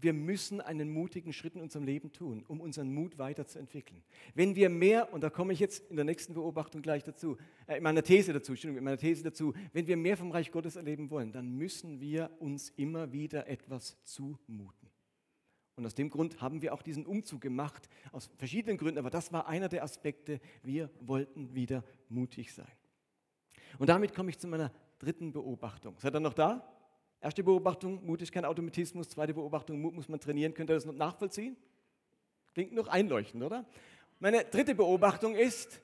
wir 0.00 0.12
müssen 0.12 0.61
einen 0.61 0.88
mutigen 0.88 1.33
Schritt 1.33 1.57
in 1.57 1.62
unserem 1.62 1.85
Leben 1.85 2.12
tun, 2.12 2.45
um 2.47 2.61
unseren 2.61 2.95
Mut 2.95 3.19
weiterzuentwickeln. 3.19 4.05
Wenn 4.37 4.55
wir 4.55 4.69
mehr, 4.69 5.12
und 5.12 5.25
da 5.25 5.31
komme 5.31 5.52
ich 5.52 5.59
jetzt 5.59 5.90
in 5.90 5.97
der 5.97 6.05
nächsten 6.05 6.33
Beobachtung 6.33 6.81
gleich 6.81 7.02
dazu, 7.02 7.37
äh, 7.67 7.78
in 7.78 7.83
meiner 7.83 8.05
These 8.05 8.33
dazu, 8.33 8.52
Entschuldigung, 8.52 8.78
in 8.78 8.85
meiner 8.85 8.99
These 8.99 9.25
dazu, 9.25 9.52
wenn 9.73 9.88
wir 9.88 9.97
mehr 9.97 10.17
vom 10.17 10.31
Reich 10.31 10.52
Gottes 10.52 10.76
erleben 10.76 11.11
wollen, 11.11 11.33
dann 11.33 11.57
müssen 11.57 12.00
wir 12.00 12.31
uns 12.38 12.71
immer 12.76 13.11
wieder 13.11 13.49
etwas 13.49 13.97
zumuten. 14.05 14.77
Und 15.78 15.87
aus 15.87 15.94
dem 15.94 16.11
Grund 16.11 16.40
haben 16.40 16.61
wir 16.61 16.75
auch 16.75 16.82
diesen 16.82 17.06
Umzug 17.06 17.40
gemacht, 17.40 17.88
aus 18.11 18.28
verschiedenen 18.37 18.76
Gründen, 18.76 18.99
aber 18.99 19.11
das 19.11 19.32
war 19.32 19.47
einer 19.47 19.68
der 19.68 19.85
Aspekte, 19.85 20.40
wir 20.64 20.90
wollten 21.00 21.54
wieder 21.54 21.85
mutig 22.08 22.52
sein. 22.52 22.66
Und 23.78 23.88
damit 23.88 24.12
komme 24.12 24.30
ich 24.30 24.38
zu 24.38 24.49
meiner 24.49 24.73
dritten 24.99 25.32
Beobachtung. 25.32 25.94
Seid 26.00 26.16
ihr 26.16 26.20
noch 26.20 26.35
da? 26.35 26.68
Erste 27.20 27.44
Beobachtung, 27.44 28.04
Mut 28.04 28.20
ist 28.23 28.32
kein 28.32 28.44
Automatismus. 28.44 29.08
Zweite 29.08 29.35
Beobachtung, 29.35 29.80
Mut 29.80 29.94
muss 29.94 30.08
man 30.08 30.18
trainieren. 30.18 30.52
Könnt 30.52 30.68
ihr 30.68 30.75
das 30.75 30.85
noch 30.85 30.94
nachvollziehen? 30.94 31.56
Klingt 32.54 32.73
noch 32.73 32.88
einleuchtend, 32.88 33.44
oder? 33.44 33.64
Meine 34.18 34.44
dritte 34.44 34.75
Beobachtung 34.75 35.37
ist, 35.37 35.80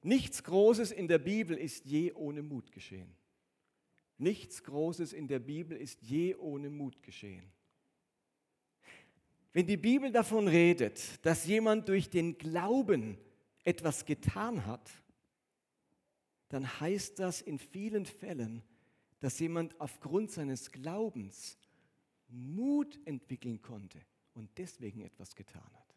nichts 0.00 0.42
Großes 0.42 0.90
in 0.90 1.06
der 1.06 1.18
Bibel 1.18 1.56
ist 1.58 1.84
je 1.84 2.12
ohne 2.14 2.42
Mut 2.42 2.72
geschehen. 2.72 3.14
Nichts 4.16 4.64
Großes 4.64 5.12
in 5.12 5.28
der 5.28 5.38
Bibel 5.38 5.76
ist 5.76 6.00
je 6.00 6.34
ohne 6.36 6.70
Mut 6.70 7.02
geschehen. 7.02 7.44
Wenn 9.54 9.68
die 9.68 9.76
Bibel 9.76 10.10
davon 10.10 10.48
redet, 10.48 11.24
dass 11.24 11.46
jemand 11.46 11.88
durch 11.88 12.10
den 12.10 12.36
Glauben 12.36 13.16
etwas 13.62 14.04
getan 14.04 14.66
hat, 14.66 14.90
dann 16.48 16.80
heißt 16.80 17.20
das 17.20 17.40
in 17.40 17.60
vielen 17.60 18.04
Fällen, 18.04 18.64
dass 19.20 19.38
jemand 19.38 19.80
aufgrund 19.80 20.32
seines 20.32 20.72
Glaubens 20.72 21.56
Mut 22.26 22.98
entwickeln 23.04 23.62
konnte 23.62 24.00
und 24.34 24.50
deswegen 24.58 25.02
etwas 25.02 25.36
getan 25.36 25.62
hat. 25.62 25.94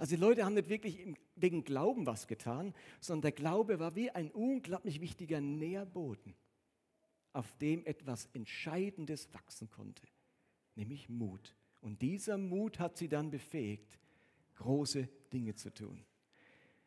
Also 0.00 0.16
die 0.16 0.20
Leute 0.20 0.44
haben 0.44 0.54
nicht 0.54 0.68
wirklich 0.68 1.14
wegen 1.36 1.62
Glauben 1.62 2.06
was 2.06 2.26
getan, 2.26 2.74
sondern 3.00 3.22
der 3.22 3.32
Glaube 3.32 3.78
war 3.78 3.94
wie 3.94 4.10
ein 4.10 4.32
unglaublich 4.32 5.00
wichtiger 5.00 5.40
Nährboden, 5.40 6.34
auf 7.32 7.56
dem 7.58 7.86
etwas 7.86 8.28
Entscheidendes 8.32 9.32
wachsen 9.32 9.70
konnte, 9.70 10.08
nämlich 10.74 11.08
Mut. 11.08 11.54
Und 11.82 12.00
dieser 12.00 12.38
Mut 12.38 12.78
hat 12.78 12.96
sie 12.96 13.08
dann 13.08 13.30
befähigt, 13.30 13.98
große 14.56 15.08
Dinge 15.32 15.54
zu 15.54 15.70
tun. 15.74 16.02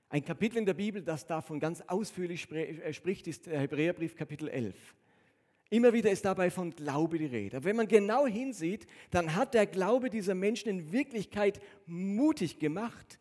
Ein 0.09 0.23
Kapitel 0.23 0.57
in 0.57 0.65
der 0.65 0.73
Bibel, 0.73 1.03
das 1.03 1.25
davon 1.25 1.59
ganz 1.59 1.81
ausführlich 1.81 2.49
äh, 2.51 2.93
spricht, 2.93 3.27
ist 3.27 3.45
der 3.45 3.59
Hebräerbrief 3.59 4.15
Kapitel 4.15 4.47
11. 4.47 4.75
Immer 5.69 5.93
wieder 5.93 6.11
ist 6.11 6.23
dabei 6.23 6.49
von 6.49 6.71
Glaube 6.71 7.17
die 7.17 7.25
Rede. 7.25 7.57
Aber 7.57 7.65
wenn 7.65 7.75
man 7.75 7.87
genau 7.87 8.25
hinsieht, 8.25 8.87
dann 9.11 9.35
hat 9.35 9.53
der 9.53 9.65
Glaube 9.65 10.09
dieser 10.09 10.35
Menschen 10.35 10.69
in 10.69 10.91
Wirklichkeit 10.91 11.59
mutig 11.85 12.59
gemacht. 12.59 13.19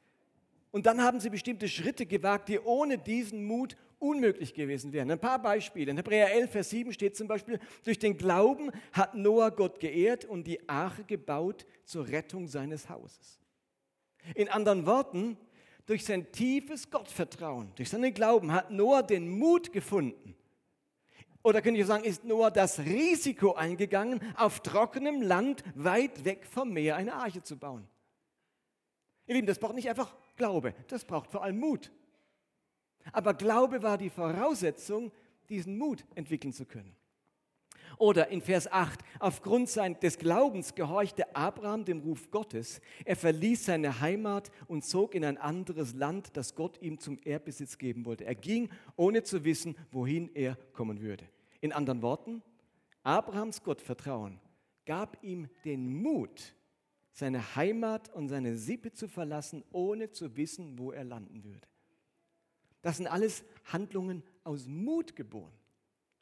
Und 0.70 0.86
dann 0.86 1.02
haben 1.02 1.20
sie 1.20 1.30
bestimmte 1.30 1.68
Schritte 1.68 2.06
gewagt, 2.06 2.48
die 2.48 2.60
ohne 2.60 2.98
diesen 2.98 3.44
Mut 3.44 3.76
unmöglich 4.04 4.54
gewesen 4.54 4.92
wären. 4.92 5.10
Ein 5.10 5.18
paar 5.18 5.40
Beispiele. 5.40 5.90
In 5.90 5.96
Hebräer 5.96 6.32
11, 6.32 6.50
Vers 6.50 6.70
7 6.70 6.92
steht 6.92 7.16
zum 7.16 7.26
Beispiel, 7.26 7.58
durch 7.84 7.98
den 7.98 8.16
Glauben 8.16 8.70
hat 8.92 9.14
Noah 9.14 9.50
Gott 9.50 9.80
geehrt 9.80 10.24
und 10.24 10.46
die 10.46 10.68
Arche 10.68 11.04
gebaut 11.04 11.66
zur 11.84 12.06
Rettung 12.08 12.46
seines 12.46 12.88
Hauses. 12.88 13.40
In 14.34 14.48
anderen 14.48 14.86
Worten, 14.86 15.36
durch 15.86 16.04
sein 16.04 16.30
tiefes 16.32 16.90
Gottvertrauen, 16.90 17.72
durch 17.76 17.90
seinen 17.90 18.14
Glauben 18.14 18.52
hat 18.52 18.70
Noah 18.70 19.02
den 19.02 19.28
Mut 19.28 19.72
gefunden, 19.72 20.34
oder 21.42 21.60
könnte 21.60 21.78
ich 21.78 21.86
sagen, 21.86 22.04
ist 22.04 22.24
Noah 22.24 22.50
das 22.50 22.78
Risiko 22.78 23.52
eingegangen, 23.52 24.20
auf 24.34 24.60
trockenem 24.60 25.20
Land 25.20 25.62
weit 25.74 26.24
weg 26.24 26.46
vom 26.46 26.72
Meer 26.72 26.96
eine 26.96 27.12
Arche 27.12 27.42
zu 27.42 27.58
bauen? 27.58 27.86
Ihr 29.26 29.34
Lieben, 29.34 29.46
das 29.46 29.58
braucht 29.58 29.74
nicht 29.74 29.88
einfach 29.88 30.14
Glaube, 30.36 30.74
das 30.88 31.04
braucht 31.04 31.30
vor 31.30 31.42
allem 31.42 31.58
Mut. 31.58 31.92
Aber 33.12 33.34
Glaube 33.34 33.82
war 33.82 33.98
die 33.98 34.10
Voraussetzung, 34.10 35.12
diesen 35.48 35.76
Mut 35.78 36.04
entwickeln 36.14 36.52
zu 36.52 36.64
können. 36.64 36.96
Oder 37.98 38.28
in 38.28 38.40
Vers 38.40 38.70
8, 38.70 39.00
aufgrund 39.20 39.74
des 40.02 40.18
Glaubens 40.18 40.74
gehorchte 40.74 41.34
Abraham 41.36 41.84
dem 41.84 42.00
Ruf 42.00 42.30
Gottes. 42.30 42.80
Er 43.04 43.16
verließ 43.16 43.66
seine 43.66 44.00
Heimat 44.00 44.50
und 44.66 44.84
zog 44.84 45.14
in 45.14 45.24
ein 45.24 45.38
anderes 45.38 45.94
Land, 45.94 46.36
das 46.36 46.54
Gott 46.54 46.80
ihm 46.82 46.98
zum 46.98 47.18
Erbbesitz 47.24 47.78
geben 47.78 48.04
wollte. 48.04 48.24
Er 48.24 48.34
ging, 48.34 48.70
ohne 48.96 49.22
zu 49.22 49.44
wissen, 49.44 49.76
wohin 49.92 50.30
er 50.34 50.56
kommen 50.72 51.00
würde. 51.00 51.24
In 51.60 51.72
anderen 51.72 52.02
Worten, 52.02 52.42
Abrahams 53.02 53.62
Gottvertrauen 53.62 54.40
gab 54.86 55.22
ihm 55.22 55.48
den 55.64 56.02
Mut, 56.02 56.54
seine 57.12 57.54
Heimat 57.54 58.12
und 58.12 58.28
seine 58.28 58.56
Sippe 58.56 58.92
zu 58.92 59.08
verlassen, 59.08 59.62
ohne 59.70 60.10
zu 60.10 60.36
wissen, 60.36 60.78
wo 60.78 60.90
er 60.90 61.04
landen 61.04 61.44
würde. 61.44 61.68
Das 62.84 62.98
sind 62.98 63.06
alles 63.06 63.44
Handlungen 63.64 64.22
aus 64.44 64.66
Mut 64.66 65.16
geboren. 65.16 65.54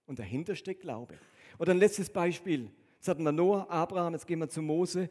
Und 0.07 0.21
dahinter 0.21 0.55
steckt 0.55 0.83
Glaube. 0.83 1.19
Oder 1.59 1.73
ein 1.73 1.79
letztes 1.79 2.09
Beispiel. 2.09 2.71
Jetzt 2.99 3.09
hatten 3.09 3.25
wir 3.25 3.33
Noah, 3.33 3.69
Abraham, 3.69 4.13
jetzt 4.13 4.29
gehen 4.29 4.39
wir 4.39 4.49
zu 4.49 4.63
Mose, 4.63 5.11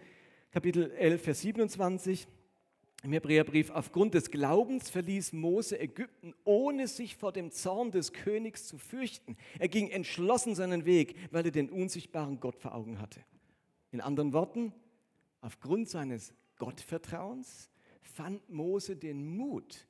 Kapitel 0.51 0.91
11, 0.91 1.21
Vers 1.21 1.41
27 1.41 2.25
im 3.03 3.11
Hebräerbrief, 3.11 3.69
aufgrund 3.69 4.13
des 4.13 4.31
Glaubens 4.31 4.89
verließ 4.89 5.33
Mose 5.33 5.77
Ägypten, 5.77 6.33
ohne 6.45 6.87
sich 6.87 7.17
vor 7.17 7.33
dem 7.33 7.51
Zorn 7.51 7.91
des 7.91 8.13
Königs 8.13 8.65
zu 8.67 8.77
fürchten. 8.77 9.35
Er 9.59 9.67
ging 9.67 9.89
entschlossen 9.89 10.55
seinen 10.55 10.85
Weg, 10.85 11.17
weil 11.31 11.45
er 11.45 11.51
den 11.51 11.69
unsichtbaren 11.69 12.39
Gott 12.39 12.55
vor 12.55 12.73
Augen 12.73 13.01
hatte. 13.01 13.19
In 13.91 13.99
anderen 13.99 14.31
Worten, 14.31 14.71
aufgrund 15.41 15.89
seines 15.89 16.33
Gottvertrauens 16.59 17.69
fand 18.01 18.49
Mose 18.49 18.95
den 18.95 19.35
Mut, 19.35 19.85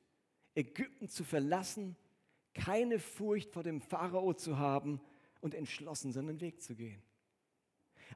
Ägypten 0.54 1.08
zu 1.08 1.24
verlassen, 1.24 1.96
keine 2.54 2.98
Furcht 2.98 3.50
vor 3.52 3.62
dem 3.62 3.80
Pharao 3.80 4.34
zu 4.34 4.58
haben 4.58 5.00
und 5.40 5.54
entschlossen 5.54 6.12
seinen 6.12 6.40
Weg 6.40 6.60
zu 6.62 6.74
gehen. 6.74 7.02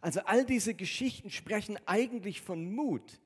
Also 0.01 0.21
all 0.21 0.45
diese 0.45 0.75
Geschichten 0.75 1.31
sprechen 1.31 1.79
eigentlich 1.87 2.41
von 2.41 2.71
Mut, 2.71 3.21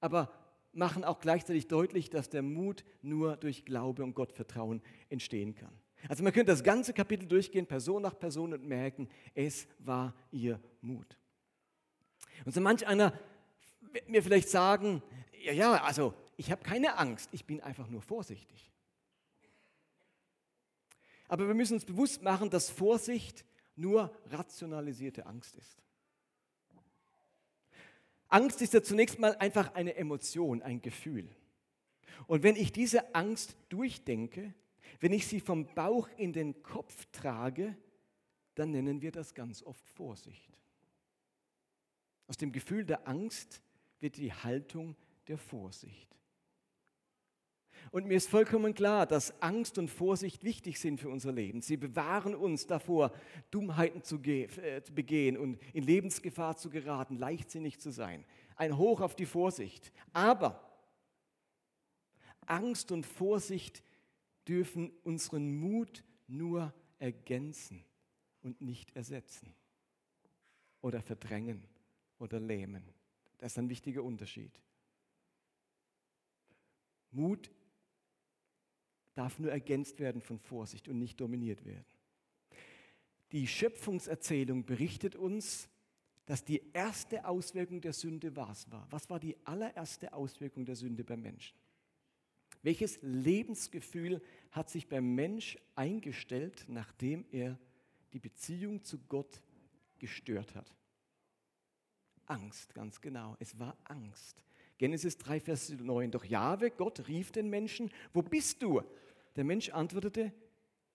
aber 0.00 0.32
machen 0.72 1.04
auch 1.04 1.20
gleichzeitig 1.20 1.68
deutlich, 1.68 2.10
dass 2.10 2.28
der 2.28 2.42
Mut 2.42 2.84
nur 3.00 3.36
durch 3.36 3.64
Glaube 3.64 4.02
und 4.02 4.14
Gottvertrauen 4.14 4.82
entstehen 5.08 5.54
kann. 5.54 5.72
Also 6.08 6.22
man 6.22 6.32
könnte 6.32 6.52
das 6.52 6.62
ganze 6.62 6.92
Kapitel 6.92 7.26
durchgehen, 7.26 7.66
Person 7.66 8.02
nach 8.02 8.18
Person 8.18 8.52
und 8.52 8.66
merken, 8.66 9.08
es 9.34 9.66
war 9.78 10.14
ihr 10.30 10.60
Mut. 10.82 11.16
Und 12.44 12.52
so 12.52 12.60
manch 12.60 12.86
einer 12.86 13.18
wird 13.80 14.08
mir 14.08 14.22
vielleicht 14.22 14.48
sagen, 14.48 15.02
ja, 15.44 15.52
ja, 15.52 15.82
also 15.82 16.14
ich 16.36 16.50
habe 16.50 16.62
keine 16.62 16.98
Angst, 16.98 17.28
ich 17.32 17.44
bin 17.44 17.60
einfach 17.60 17.88
nur 17.88 18.02
vorsichtig. 18.02 18.70
Aber 21.28 21.46
wir 21.46 21.54
müssen 21.54 21.74
uns 21.74 21.84
bewusst 21.84 22.22
machen, 22.22 22.50
dass 22.50 22.70
Vorsicht 22.70 23.44
nur 23.76 24.14
rationalisierte 24.26 25.26
Angst 25.26 25.56
ist. 25.56 25.82
Angst 28.28 28.62
ist 28.62 28.74
ja 28.74 28.82
zunächst 28.82 29.18
mal 29.18 29.36
einfach 29.36 29.74
eine 29.74 29.94
Emotion, 29.94 30.62
ein 30.62 30.82
Gefühl. 30.82 31.28
Und 32.26 32.42
wenn 32.42 32.56
ich 32.56 32.72
diese 32.72 33.14
Angst 33.14 33.56
durchdenke, 33.68 34.54
wenn 35.00 35.12
ich 35.12 35.26
sie 35.26 35.40
vom 35.40 35.66
Bauch 35.74 36.08
in 36.16 36.32
den 36.32 36.62
Kopf 36.62 37.06
trage, 37.12 37.76
dann 38.54 38.70
nennen 38.70 39.02
wir 39.02 39.12
das 39.12 39.34
ganz 39.34 39.62
oft 39.62 39.86
Vorsicht. 39.88 40.58
Aus 42.26 42.36
dem 42.36 42.52
Gefühl 42.52 42.84
der 42.84 43.06
Angst 43.06 43.60
wird 44.00 44.16
die 44.16 44.32
Haltung 44.32 44.96
der 45.28 45.38
Vorsicht. 45.38 46.16
Und 47.94 48.08
mir 48.08 48.16
ist 48.16 48.28
vollkommen 48.28 48.74
klar, 48.74 49.06
dass 49.06 49.40
Angst 49.40 49.78
und 49.78 49.88
Vorsicht 49.88 50.42
wichtig 50.42 50.80
sind 50.80 50.98
für 50.98 51.08
unser 51.08 51.30
Leben. 51.30 51.62
Sie 51.62 51.76
bewahren 51.76 52.34
uns 52.34 52.66
davor, 52.66 53.12
Dummheiten 53.52 54.02
zu 54.02 54.20
äh, 54.24 54.82
begehen 54.92 55.36
und 55.36 55.60
in 55.72 55.84
Lebensgefahr 55.84 56.56
zu 56.56 56.70
geraten, 56.70 57.16
leichtsinnig 57.16 57.78
zu 57.78 57.92
sein. 57.92 58.24
Ein 58.56 58.78
Hoch 58.78 59.00
auf 59.00 59.14
die 59.14 59.26
Vorsicht. 59.26 59.92
Aber 60.12 60.76
Angst 62.46 62.90
und 62.90 63.06
Vorsicht 63.06 63.84
dürfen 64.48 64.90
unseren 65.04 65.56
Mut 65.56 66.02
nur 66.26 66.74
ergänzen 66.98 67.84
und 68.42 68.60
nicht 68.60 68.96
ersetzen 68.96 69.54
oder 70.80 71.00
verdrängen 71.00 71.62
oder 72.18 72.40
lähmen. 72.40 72.82
Das 73.38 73.52
ist 73.52 73.58
ein 73.58 73.68
wichtiger 73.68 74.02
Unterschied. 74.02 74.50
Mut 77.12 77.52
darf 79.14 79.38
nur 79.38 79.50
ergänzt 79.50 80.00
werden 80.00 80.20
von 80.20 80.38
Vorsicht 80.38 80.88
und 80.88 80.98
nicht 80.98 81.20
dominiert 81.20 81.64
werden. 81.64 81.84
Die 83.32 83.46
Schöpfungserzählung 83.46 84.64
berichtet 84.64 85.16
uns, 85.16 85.68
dass 86.26 86.44
die 86.44 86.62
erste 86.72 87.26
Auswirkung 87.26 87.80
der 87.80 87.92
Sünde 87.92 88.34
was 88.36 88.70
war. 88.70 88.86
Was 88.90 89.10
war 89.10 89.20
die 89.20 89.36
allererste 89.44 90.12
Auswirkung 90.12 90.64
der 90.64 90.76
Sünde 90.76 91.04
beim 91.04 91.20
Menschen? 91.20 91.56
Welches 92.62 92.98
Lebensgefühl 93.02 94.22
hat 94.50 94.70
sich 94.70 94.88
beim 94.88 95.14
Mensch 95.14 95.58
eingestellt, 95.74 96.64
nachdem 96.68 97.26
er 97.30 97.58
die 98.14 98.20
Beziehung 98.20 98.82
zu 98.82 98.98
Gott 99.00 99.42
gestört 99.98 100.54
hat? 100.54 100.74
Angst, 102.26 102.72
ganz 102.74 103.00
genau. 103.02 103.36
Es 103.38 103.58
war 103.58 103.76
Angst. 103.84 104.42
Genesis 104.78 105.18
3, 105.18 105.40
Vers 105.40 105.68
9. 105.70 106.10
Doch 106.10 106.24
Jahwe, 106.24 106.70
Gott, 106.70 107.06
rief 107.06 107.32
den 107.32 107.50
Menschen, 107.50 107.90
wo 108.12 108.22
bist 108.22 108.62
du? 108.62 108.82
Der 109.36 109.44
Mensch 109.44 109.70
antwortete, 109.70 110.32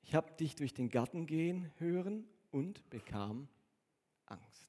ich 0.02 0.16
habe 0.16 0.32
dich 0.34 0.56
durch 0.56 0.74
den 0.74 0.90
Garten 0.90 1.26
gehen 1.26 1.72
hören 1.78 2.28
und 2.52 2.90
bekam 2.90 3.48
Angst. 4.26 4.68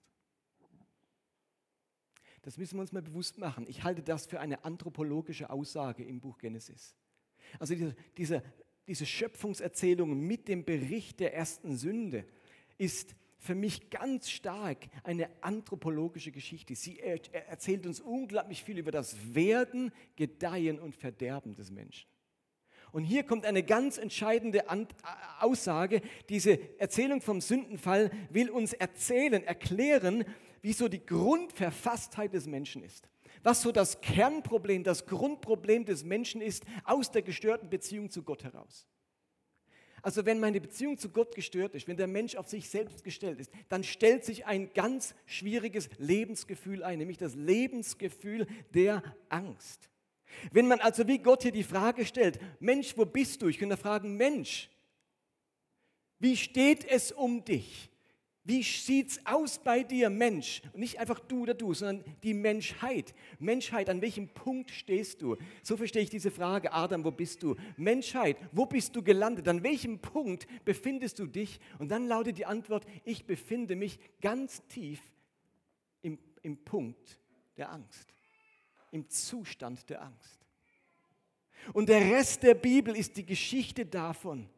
Das 2.42 2.56
müssen 2.56 2.76
wir 2.76 2.82
uns 2.82 2.92
mal 2.92 3.02
bewusst 3.02 3.38
machen. 3.38 3.66
Ich 3.68 3.84
halte 3.84 4.02
das 4.02 4.26
für 4.26 4.40
eine 4.40 4.64
anthropologische 4.64 5.50
Aussage 5.50 6.04
im 6.04 6.20
Buch 6.20 6.38
Genesis. 6.38 6.96
Also 7.58 7.74
diese, 7.74 7.96
diese, 8.16 8.42
diese 8.86 9.06
Schöpfungserzählung 9.06 10.18
mit 10.18 10.48
dem 10.48 10.64
Bericht 10.64 11.20
der 11.20 11.34
ersten 11.34 11.76
Sünde 11.76 12.24
ist 12.78 13.14
für 13.38 13.54
mich 13.54 13.90
ganz 13.90 14.30
stark 14.30 14.88
eine 15.02 15.30
anthropologische 15.42 16.30
Geschichte. 16.30 16.74
Sie 16.74 16.98
erzählt 17.00 17.86
uns 17.86 18.00
unglaublich 18.00 18.62
viel 18.62 18.78
über 18.78 18.90
das 18.90 19.34
Werden, 19.34 19.92
Gedeihen 20.16 20.78
und 20.78 20.94
Verderben 20.94 21.54
des 21.54 21.70
Menschen. 21.70 22.08
Und 22.92 23.04
hier 23.04 23.22
kommt 23.22 23.46
eine 23.46 23.62
ganz 23.62 23.98
entscheidende 23.98 24.64
Aussage. 25.40 26.02
Diese 26.28 26.58
Erzählung 26.78 27.20
vom 27.20 27.40
Sündenfall 27.40 28.10
will 28.30 28.50
uns 28.50 28.72
erzählen, 28.72 29.44
erklären, 29.44 30.24
wie 30.62 30.72
so 30.72 30.88
die 30.88 31.04
Grundverfasstheit 31.04 32.34
des 32.34 32.46
Menschen 32.46 32.82
ist. 32.82 33.08
Was 33.42 33.62
so 33.62 33.72
das 33.72 34.00
Kernproblem, 34.00 34.84
das 34.84 35.06
Grundproblem 35.06 35.84
des 35.84 36.04
Menschen 36.04 36.42
ist 36.42 36.64
aus 36.84 37.10
der 37.10 37.22
gestörten 37.22 37.70
Beziehung 37.70 38.10
zu 38.10 38.22
Gott 38.22 38.44
heraus. 38.44 38.86
Also 40.02 40.24
wenn 40.24 40.40
meine 40.40 40.60
Beziehung 40.60 40.96
zu 40.96 41.10
Gott 41.10 41.34
gestört 41.34 41.74
ist, 41.74 41.86
wenn 41.86 41.96
der 41.96 42.06
Mensch 42.06 42.34
auf 42.34 42.48
sich 42.48 42.68
selbst 42.68 43.04
gestellt 43.04 43.38
ist, 43.38 43.50
dann 43.68 43.84
stellt 43.84 44.24
sich 44.24 44.46
ein 44.46 44.72
ganz 44.72 45.14
schwieriges 45.26 45.90
Lebensgefühl 45.98 46.82
ein, 46.82 46.98
nämlich 46.98 47.18
das 47.18 47.34
Lebensgefühl 47.34 48.46
der 48.74 49.02
Angst. 49.28 49.90
Wenn 50.52 50.68
man 50.68 50.80
also 50.80 51.06
wie 51.06 51.18
Gott 51.18 51.42
hier 51.42 51.52
die 51.52 51.62
Frage 51.62 52.04
stellt, 52.04 52.40
Mensch, 52.60 52.96
wo 52.96 53.04
bist 53.04 53.42
du? 53.42 53.48
Ich 53.48 53.58
könnte 53.58 53.76
fragen, 53.76 54.16
Mensch, 54.16 54.70
wie 56.18 56.36
steht 56.36 56.84
es 56.84 57.12
um 57.12 57.44
dich? 57.44 57.90
Wie 58.42 58.62
sieht 58.62 59.10
es 59.10 59.26
aus 59.26 59.58
bei 59.58 59.82
dir, 59.82 60.08
Mensch? 60.08 60.62
Und 60.72 60.80
nicht 60.80 60.98
einfach 60.98 61.20
du 61.20 61.42
oder 61.42 61.54
du, 61.54 61.74
sondern 61.74 62.04
die 62.22 62.34
Menschheit. 62.34 63.14
Menschheit, 63.38 63.90
an 63.90 64.00
welchem 64.00 64.28
Punkt 64.28 64.70
stehst 64.70 65.20
du? 65.20 65.36
So 65.62 65.76
verstehe 65.76 66.02
ich 66.02 66.10
diese 66.10 66.30
Frage. 66.30 66.72
Adam, 66.72 67.04
wo 67.04 67.10
bist 67.10 67.42
du? 67.42 67.54
Menschheit, 67.76 68.38
wo 68.52 68.64
bist 68.64 68.96
du 68.96 69.02
gelandet? 69.02 69.46
An 69.46 69.62
welchem 69.62 69.98
Punkt 69.98 70.46
befindest 70.64 71.18
du 71.18 71.26
dich? 71.26 71.60
Und 71.78 71.90
dann 71.90 72.08
lautet 72.08 72.38
die 72.38 72.46
Antwort, 72.46 72.86
ich 73.04 73.26
befinde 73.26 73.76
mich 73.76 73.98
ganz 74.22 74.66
tief 74.68 75.00
im, 76.02 76.18
im 76.42 76.56
Punkt 76.64 77.20
der 77.56 77.70
Angst 77.70 78.14
im 78.90 79.08
Zustand 79.08 79.88
der 79.88 80.02
Angst. 80.02 80.38
Und 81.72 81.88
der 81.88 82.00
Rest 82.00 82.42
der 82.42 82.54
Bibel 82.54 82.96
ist 82.96 83.16
die 83.16 83.26
Geschichte 83.26 83.86
davon, 83.86 84.48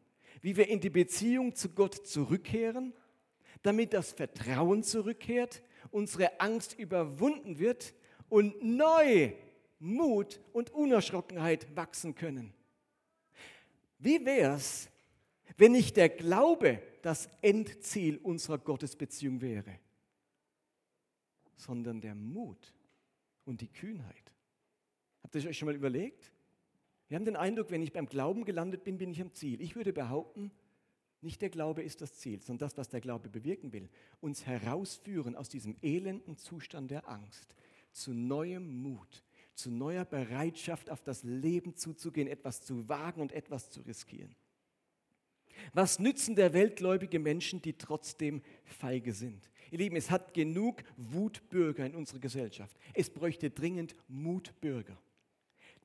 wie 0.41 0.57
wir 0.57 0.69
in 0.69 0.81
die 0.81 0.91
Beziehung 0.91 1.55
zu 1.55 1.71
Gott 1.71 2.07
zurückkehren, 2.07 2.93
damit 3.63 3.93
das 3.93 4.13
Vertrauen 4.13 4.83
zurückkehrt, 4.83 5.63
unsere 5.91 6.41
Angst 6.41 6.79
überwunden 6.79 7.59
wird 7.59 7.95
und 8.29 8.63
neu 8.63 9.33
Mut 9.79 10.41
und 10.53 10.71
Unerschrockenheit 10.71 11.75
wachsen 11.77 12.15
können. 12.15 12.55
Wie 13.99 14.25
wäre 14.25 14.55
es, 14.55 14.89
wenn 15.57 15.73
nicht 15.73 15.97
der 15.97 16.09
Glaube 16.09 16.83
das 17.03 17.29
Endziel 17.41 18.19
unserer 18.19 18.59
Gottesbeziehung 18.59 19.41
wäre, 19.41 19.79
sondern 21.57 22.01
der 22.01 22.15
Mut 22.15 22.73
und 23.45 23.61
die 23.61 23.69
Kühnheit. 23.69 24.22
Habt 25.33 25.45
ihr 25.45 25.49
euch 25.49 25.57
schon 25.57 25.65
mal 25.65 25.75
überlegt? 25.75 26.31
Wir 27.09 27.17
haben 27.17 27.25
den 27.25 27.37
Eindruck, 27.37 27.71
wenn 27.71 27.81
ich 27.81 27.91
beim 27.91 28.05
Glauben 28.05 28.45
gelandet 28.45 28.85
bin, 28.85 28.99
bin 28.99 29.11
ich 29.11 29.23
am 29.23 29.33
Ziel. 29.33 29.63
Ich 29.63 29.75
würde 29.77 29.95
behaupten, 29.95 30.51
nicht 31.23 31.41
der 31.41 31.49
Glaube 31.49 31.83
ist 31.83 32.03
das 32.03 32.17
Ziel, 32.17 32.43
sondern 32.43 32.69
das, 32.69 32.77
was 32.77 32.91
der 32.91 33.01
Glaube 33.01 33.31
bewirken 33.31 33.73
will. 33.73 33.89
Uns 34.21 34.45
herausführen 34.45 35.35
aus 35.35 35.49
diesem 35.49 35.75
elenden 35.81 36.37
Zustand 36.37 36.91
der 36.91 37.09
Angst 37.09 37.55
zu 37.93 38.13
neuem 38.13 38.83
Mut, 38.83 39.25
zu 39.55 39.71
neuer 39.71 40.05
Bereitschaft, 40.05 40.91
auf 40.91 41.03
das 41.03 41.23
Leben 41.23 41.77
zuzugehen, 41.77 42.29
etwas 42.29 42.61
zu 42.61 42.87
wagen 42.91 43.23
und 43.23 43.33
etwas 43.33 43.71
zu 43.71 43.81
riskieren. 43.81 44.37
Was 45.73 45.99
nützen 45.99 46.37
der 46.37 46.53
weltgläubige 46.53 47.19
Menschen, 47.19 47.63
die 47.63 47.73
trotzdem 47.73 48.43
feige 48.65 49.15
sind? 49.15 49.51
Ihr 49.71 49.79
Lieben, 49.79 49.97
es 49.97 50.11
hat 50.11 50.35
genug 50.35 50.83
Wutbürger 50.99 51.87
in 51.87 51.95
unserer 51.95 52.19
Gesellschaft. 52.19 52.77
Es 52.93 53.09
bräuchte 53.09 53.49
dringend 53.49 53.97
Mutbürger. 54.09 54.99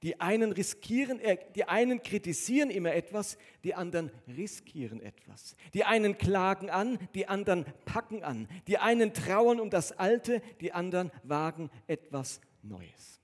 Die 0.04 0.20
einen 0.20 0.52
riskieren, 0.52 1.20
äh, 1.20 1.38
die 1.56 1.66
einen 1.66 2.04
kritisieren 2.04 2.70
immer 2.70 2.94
etwas, 2.94 3.38
die 3.64 3.74
anderen 3.74 4.12
riskieren 4.28 5.02
etwas. 5.02 5.56
Die 5.74 5.84
einen 5.84 6.18
klagen 6.18 6.70
an, 6.70 7.00
die 7.16 7.28
anderen 7.28 7.66
packen 7.86 8.24
an. 8.24 8.48
Die 8.68 8.78
einen 8.78 9.14
trauern 9.14 9.60
um 9.60 9.70
das 9.70 9.92
Alte, 9.92 10.42
die 10.62 10.72
anderen 10.72 11.12
wagen 11.24 11.72
etwas 11.88 12.42
Neues. 12.62 13.20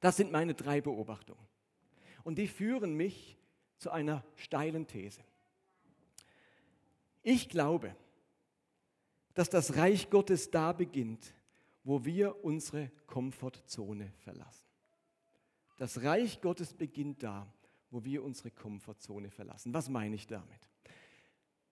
Das 0.00 0.16
sind 0.16 0.30
meine 0.30 0.54
drei 0.54 0.80
Beobachtungen. 0.80 1.46
Und 2.22 2.36
die 2.36 2.48
führen 2.48 2.94
mich 2.94 3.38
zu 3.78 3.90
einer 3.90 4.24
steilen 4.36 4.86
These. 4.86 5.22
Ich 7.22 7.48
glaube, 7.48 7.96
dass 9.34 9.48
das 9.48 9.76
Reich 9.76 10.10
Gottes 10.10 10.50
da 10.50 10.72
beginnt, 10.72 11.32
wo 11.84 12.04
wir 12.04 12.44
unsere 12.44 12.90
Komfortzone 13.06 14.12
verlassen. 14.18 14.67
Das 15.78 16.02
Reich 16.02 16.40
Gottes 16.40 16.74
beginnt 16.74 17.22
da, 17.22 17.46
wo 17.90 18.04
wir 18.04 18.22
unsere 18.24 18.50
Komfortzone 18.50 19.30
verlassen. 19.30 19.72
Was 19.72 19.88
meine 19.88 20.16
ich 20.16 20.26
damit? 20.26 20.68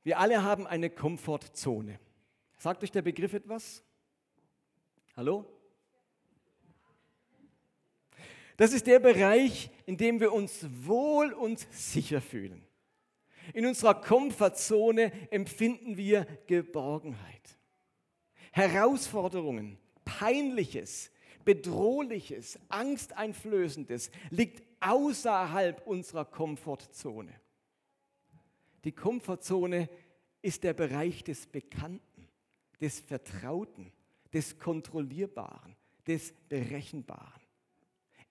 Wir 0.05 0.21
alle 0.21 0.43
haben 0.43 0.67
eine 0.67 0.89
Komfortzone. 0.89 1.99
Sagt 2.57 2.85
euch 2.85 2.93
der 2.93 3.03
Begriff 3.03 3.35
etwas? 3.35 3.83
Hallo? 5.17 5.45
Das 8.57 8.73
ist 8.73 8.87
der 8.87 9.01
Bereich, 9.01 9.71
in 9.85 9.97
dem 9.97 10.21
wir 10.21 10.33
uns 10.33 10.67
wohl 10.87 11.33
und 11.33 11.59
sicher 11.73 12.21
fühlen. 12.21 12.65
In 13.53 13.67
unserer 13.67 14.01
Komfortzone 14.01 15.13
empfinden 15.33 15.97
wir 15.97 16.27
Geborgenheit. 16.47 17.59
Herausforderungen, 18.53 19.79
Peinliches, 20.05 21.11
Bedrohliches, 21.47 22.59
Angsteinflößendes 22.69 24.11
liegt 24.31 24.65
außerhalb 24.81 25.87
unserer 25.87 26.25
Komfortzone. 26.25 27.33
Die 28.85 28.93
Komfortzone 28.93 29.89
ist 30.43 30.65
der 30.65 30.75
Bereich 30.75 31.23
des 31.23 31.47
Bekannten, 31.47 32.29
des 32.81 32.99
Vertrauten, 33.01 33.93
des 34.33 34.59
Kontrollierbaren, 34.59 35.77
des 36.07 36.35
Berechenbaren. 36.49 37.43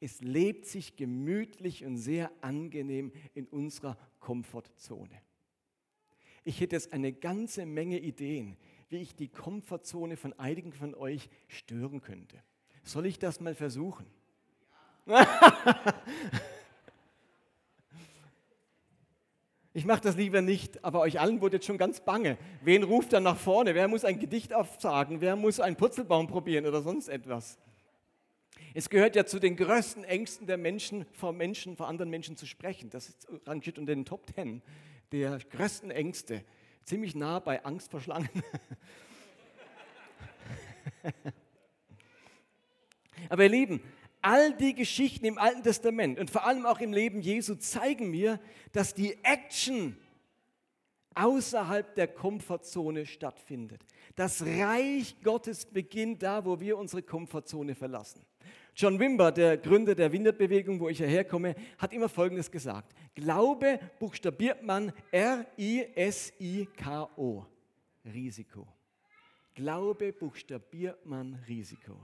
Es 0.01 0.21
lebt 0.21 0.65
sich 0.65 0.97
gemütlich 0.97 1.85
und 1.85 1.97
sehr 1.97 2.31
angenehm 2.41 3.13
in 3.33 3.47
unserer 3.47 3.97
Komfortzone. 4.19 5.21
Ich 6.43 6.59
hätte 6.59 6.75
jetzt 6.75 6.91
eine 6.91 7.13
ganze 7.13 7.65
Menge 7.65 7.99
Ideen, 7.99 8.57
wie 8.89 8.97
ich 8.97 9.15
die 9.15 9.29
Komfortzone 9.29 10.17
von 10.17 10.33
einigen 10.33 10.73
von 10.73 10.93
euch 10.95 11.29
stören 11.47 12.01
könnte. 12.01 12.43
Soll 12.85 13.07
ich 13.07 13.19
das 13.19 13.41
mal 13.41 13.53
versuchen? 13.55 14.05
ich 19.73 19.85
mache 19.85 20.01
das 20.01 20.15
lieber 20.15 20.41
nicht, 20.41 20.83
aber 20.85 21.01
euch 21.01 21.19
allen 21.19 21.41
wurde 21.41 21.57
jetzt 21.57 21.65
schon 21.65 21.77
ganz 21.77 21.99
bange. 21.99 22.37
Wen 22.61 22.83
ruft 22.83 23.11
dann 23.11 23.23
nach 23.23 23.37
vorne? 23.37 23.75
Wer 23.75 23.87
muss 23.87 24.05
ein 24.05 24.19
Gedicht 24.19 24.53
aufsagen? 24.53 25.19
Wer 25.19 25.35
muss 25.35 25.59
einen 25.59 25.75
Purzelbaum 25.75 26.27
probieren 26.27 26.67
oder 26.67 26.81
sonst 26.81 27.09
etwas? 27.09 27.57
Es 28.73 28.89
gehört 28.89 29.15
ja 29.15 29.25
zu 29.25 29.39
den 29.39 29.55
größten 29.55 30.03
Ängsten 30.03 30.47
der 30.47 30.57
Menschen, 30.57 31.05
vor 31.11 31.33
Menschen, 31.33 31.75
vor 31.75 31.87
anderen 31.87 32.11
Menschen 32.11 32.37
zu 32.37 32.45
sprechen. 32.45 32.91
Das 32.91 33.17
rangiert 33.45 33.79
unter 33.79 33.93
den 33.95 34.05
Top 34.05 34.27
Ten 34.27 34.61
der 35.11 35.39
größten 35.39 35.91
Ängste 35.91 36.43
ziemlich 36.83 37.15
nah 37.15 37.39
bei 37.39 37.65
Angst 37.65 37.89
vor 37.89 37.99
Schlangen. 37.99 38.29
Aber 43.29 43.43
ihr 43.43 43.49
Lieben, 43.49 43.81
all 44.21 44.53
die 44.53 44.73
Geschichten 44.73 45.25
im 45.25 45.37
Alten 45.37 45.63
Testament 45.63 46.19
und 46.19 46.31
vor 46.31 46.45
allem 46.45 46.65
auch 46.65 46.79
im 46.79 46.93
Leben 46.93 47.21
Jesu 47.21 47.55
zeigen 47.55 48.09
mir, 48.09 48.39
dass 48.71 48.93
die 48.93 49.17
Action 49.23 49.95
außerhalb 51.15 51.95
der 51.95 52.07
Komfortzone 52.07 53.05
stattfindet. 53.05 53.85
Das 54.15 54.43
Reich 54.45 55.15
Gottes 55.23 55.65
beginnt 55.65 56.23
da, 56.23 56.43
wo 56.45 56.59
wir 56.59 56.77
unsere 56.77 57.01
Komfortzone 57.03 57.75
verlassen. 57.75 58.21
John 58.75 58.99
Wimber, 58.99 59.31
der 59.31 59.57
Gründer 59.57 59.95
der 59.95 60.11
Winterbewegung, 60.11 60.81
wo 60.81 60.89
ich 60.89 60.99
herkomme, 60.99 61.55
hat 61.77 61.93
immer 61.93 62.09
Folgendes 62.09 62.51
gesagt. 62.51 62.93
Glaube 63.13 63.79
buchstabiert 63.99 64.61
man 64.63 64.91
R-I-S-I-K-O. 65.11 65.85
Risiko. 68.05 68.67
Glaube 69.53 70.11
buchstabiert 70.11 71.05
man 71.05 71.35
Risiko. 71.47 71.97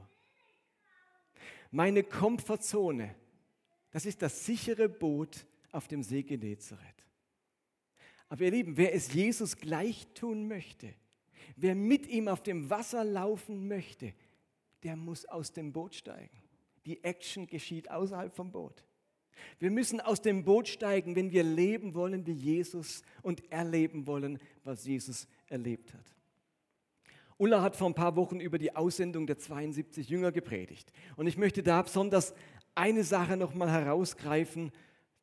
Meine 1.72 2.04
Komfortzone, 2.04 3.16
das 3.92 4.06
ist 4.06 4.22
das 4.22 4.46
sichere 4.46 4.90
Boot 4.90 5.46
auf 5.72 5.88
dem 5.88 6.04
See 6.04 6.22
Genezareth. 6.22 7.06
Aber 8.28 8.44
ihr 8.44 8.52
Lieben, 8.52 8.78
wer 8.78 8.94
es 8.94 9.14
Jesus 9.14 9.58
gleich 9.58 10.08
tun 10.14 10.48
möchte, 10.48 10.94
wer 11.56 11.76
mit 11.76 12.08
ihm 12.08 12.28
auf 12.28 12.44
dem 12.44 12.70
Wasser 12.70 13.04
laufen 13.04 13.68
möchte, 13.68 14.14
der 14.84 14.96
muss 14.96 15.26
aus 15.26 15.54
dem 15.54 15.72
Boot 15.72 15.96
steigen. 15.96 16.38
Die 16.86 17.04
Action 17.04 17.48
geschieht 17.48 17.90
außerhalb 17.90 18.34
vom 18.36 18.52
Boot. 18.52 18.86
Wir 19.60 19.72
müssen 19.72 20.02
aus 20.02 20.22
dem 20.22 20.44
Boot 20.44 20.68
steigen, 20.68 21.16
wenn 21.16 21.32
wir 21.32 21.44
leben 21.44 21.94
wollen 21.94 22.26
wie 22.26 22.34
Jesus 22.34 23.04
und 23.22 23.52
erleben 23.52 24.08
wollen, 24.08 24.40
was 24.64 24.86
Jesus 24.86 25.28
erlebt 25.48 25.94
hat. 25.94 26.16
Ulla 27.42 27.64
hat 27.64 27.76
vor 27.76 27.88
ein 27.88 27.96
paar 27.96 28.16
Wochen 28.18 28.40
über 28.40 28.60
die 28.60 28.76
Aussendung 28.76 29.26
der 29.26 29.40
72 29.40 30.08
Jünger 30.08 30.32
gepredigt. 30.32 30.94
Und 31.16 31.26
ich 31.26 31.38
möchte 31.38 31.64
da 31.64 31.82
besonders 31.82 32.36
eine 32.76 33.04
Sache 33.04 33.36
nochmal 33.36 33.72
herausgreifen, 33.72 34.72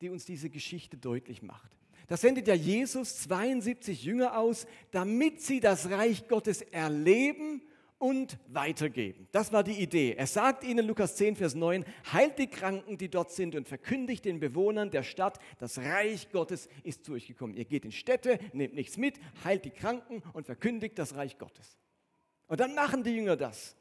die 0.01 0.09
uns 0.09 0.25
diese 0.25 0.49
Geschichte 0.49 0.97
deutlich 0.97 1.41
macht. 1.41 1.71
Da 2.07 2.17
sendet 2.17 2.49
ja 2.49 2.55
Jesus 2.55 3.19
72 3.19 4.03
Jünger 4.03 4.37
aus, 4.37 4.67
damit 4.91 5.41
sie 5.41 5.61
das 5.61 5.91
Reich 5.91 6.27
Gottes 6.27 6.61
erleben 6.61 7.61
und 7.99 8.37
weitergeben. 8.49 9.29
Das 9.31 9.53
war 9.53 9.63
die 9.63 9.81
Idee. 9.81 10.15
Er 10.17 10.27
sagt 10.27 10.65
ihnen, 10.65 10.85
Lukas 10.85 11.15
10, 11.15 11.37
Vers 11.37 11.55
9, 11.55 11.85
heilt 12.11 12.37
die 12.37 12.47
Kranken, 12.47 12.97
die 12.97 13.07
dort 13.07 13.31
sind 13.31 13.55
und 13.55 13.65
verkündigt 13.65 14.25
den 14.25 14.41
Bewohnern 14.41 14.91
der 14.91 15.03
Stadt, 15.03 15.39
das 15.57 15.77
Reich 15.77 16.29
Gottes 16.33 16.67
ist 16.83 17.05
zu 17.05 17.13
euch 17.13 17.27
gekommen. 17.27 17.53
Ihr 17.53 17.63
geht 17.65 17.85
in 17.85 17.93
Städte, 17.93 18.39
nehmt 18.51 18.73
nichts 18.73 18.97
mit, 18.97 19.21
heilt 19.45 19.63
die 19.63 19.71
Kranken 19.71 20.21
und 20.33 20.45
verkündigt 20.45 20.99
das 20.99 21.15
Reich 21.15 21.37
Gottes. 21.37 21.77
Und 22.49 22.59
dann 22.59 22.75
machen 22.75 23.03
die 23.03 23.11
Jünger 23.11 23.37
das. 23.37 23.77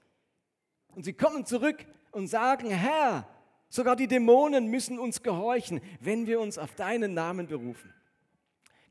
Und 0.95 1.05
sie 1.05 1.15
kommen 1.15 1.45
zurück 1.45 1.85
und 2.13 2.29
sagen, 2.29 2.71
Herr, 2.71 3.27
sogar 3.69 3.97
die 3.97 4.07
Dämonen 4.07 4.69
müssen 4.69 4.99
uns 4.99 5.23
gehorchen, 5.23 5.81
wenn 6.01 6.27
wir 6.27 6.39
uns 6.39 6.59
auf 6.59 6.75
deinen 6.75 7.15
Namen 7.15 7.49
berufen. 7.49 7.93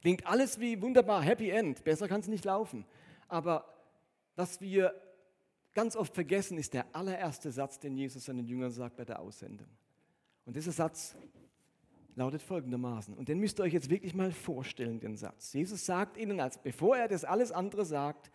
Klingt 0.02 0.26
alles 0.26 0.60
wie 0.60 0.82
wunderbar, 0.82 1.22
Happy 1.22 1.50
End, 1.50 1.84
besser 1.84 2.08
kann 2.08 2.22
es 2.22 2.28
nicht 2.28 2.44
laufen. 2.44 2.86
Aber 3.28 3.74
was 4.36 4.62
wir 4.62 4.94
ganz 5.74 5.96
oft 5.96 6.14
vergessen, 6.16 6.58
ist 6.58 6.74
der 6.74 6.86
allererste 6.94 7.52
Satz, 7.52 7.80
den 7.80 7.96
Jesus 7.96 8.26
seinen 8.26 8.48
Jüngern 8.48 8.72
sagt 8.72 8.98
bei 8.98 9.06
der 9.06 9.20
Aussendung. 9.20 9.68
Und 10.46 10.56
dieser 10.56 10.72
Satz 10.72 11.16
lautet 12.16 12.42
folgendermaßen, 12.42 13.14
und 13.14 13.30
den 13.30 13.40
müsst 13.40 13.60
ihr 13.60 13.64
euch 13.64 13.74
jetzt 13.74 13.92
wirklich 13.92 14.16
mal 14.16 14.32
vorstellen, 14.32 15.00
den 15.00 15.18
Satz. 15.18 15.54
Jesus 15.54 15.86
sagt 15.86 16.18
ihnen, 16.18 16.40
als 16.40 16.58
bevor 16.58 16.98
er 16.98 17.08
das 17.08 17.24
alles 17.24 17.52
andere 17.52 17.86
sagt, 17.86 18.32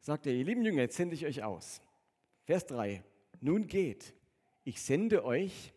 sagt 0.00 0.26
er, 0.26 0.34
ihr 0.34 0.44
lieben 0.44 0.64
Jünger, 0.64 0.82
jetzt 0.82 0.96
sende 0.96 1.14
ich 1.14 1.26
euch 1.26 1.42
aus. 1.42 1.80
Vers 2.44 2.66
3, 2.66 3.02
nun 3.40 3.66
geht, 3.66 4.14
ich 4.64 4.80
sende 4.80 5.24
euch 5.24 5.72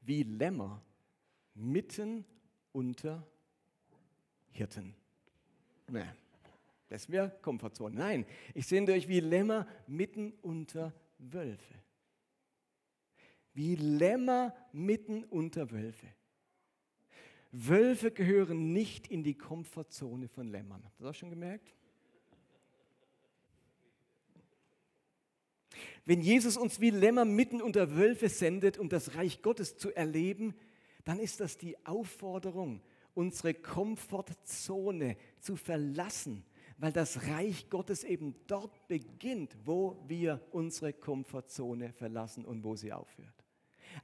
wie 0.00 0.22
Lämmer 0.22 0.82
mitten 1.54 2.24
unter 2.72 3.26
Hirten. 4.50 4.94
Nee, 5.88 6.04
das 6.88 7.10
wäre 7.10 7.30
Komfortzone. 7.42 7.96
Nein, 7.96 8.26
ich 8.54 8.66
sende 8.66 8.92
euch 8.92 9.08
wie 9.08 9.20
Lämmer 9.20 9.66
mitten 9.86 10.32
unter 10.42 10.92
Wölfe. 11.18 11.74
Wie 13.54 13.74
Lämmer 13.74 14.54
mitten 14.72 15.24
unter 15.24 15.70
Wölfe. 15.70 16.06
Wölfe 17.52 18.10
gehören 18.10 18.72
nicht 18.72 19.08
in 19.08 19.24
die 19.24 19.36
Komfortzone 19.36 20.28
von 20.28 20.48
Lämmern. 20.48 20.84
Habt 20.84 21.00
ihr 21.00 21.04
das 21.04 21.16
auch 21.16 21.18
schon 21.18 21.30
gemerkt? 21.30 21.74
Wenn 26.06 26.20
Jesus 26.20 26.56
uns 26.56 26.80
wie 26.80 26.90
Lämmer 26.90 27.24
mitten 27.24 27.60
unter 27.60 27.96
Wölfe 27.96 28.28
sendet, 28.28 28.78
um 28.78 28.88
das 28.88 29.16
Reich 29.16 29.42
Gottes 29.42 29.76
zu 29.76 29.94
erleben, 29.94 30.54
dann 31.04 31.18
ist 31.18 31.40
das 31.40 31.58
die 31.58 31.76
Aufforderung, 31.84 32.80
unsere 33.14 33.54
Komfortzone 33.54 35.16
zu 35.40 35.56
verlassen, 35.56 36.44
weil 36.78 36.92
das 36.92 37.26
Reich 37.26 37.68
Gottes 37.70 38.04
eben 38.04 38.36
dort 38.46 38.86
beginnt, 38.86 39.56
wo 39.64 40.00
wir 40.06 40.40
unsere 40.52 40.92
Komfortzone 40.92 41.92
verlassen 41.92 42.44
und 42.44 42.62
wo 42.62 42.76
sie 42.76 42.92
aufhört. 42.92 43.34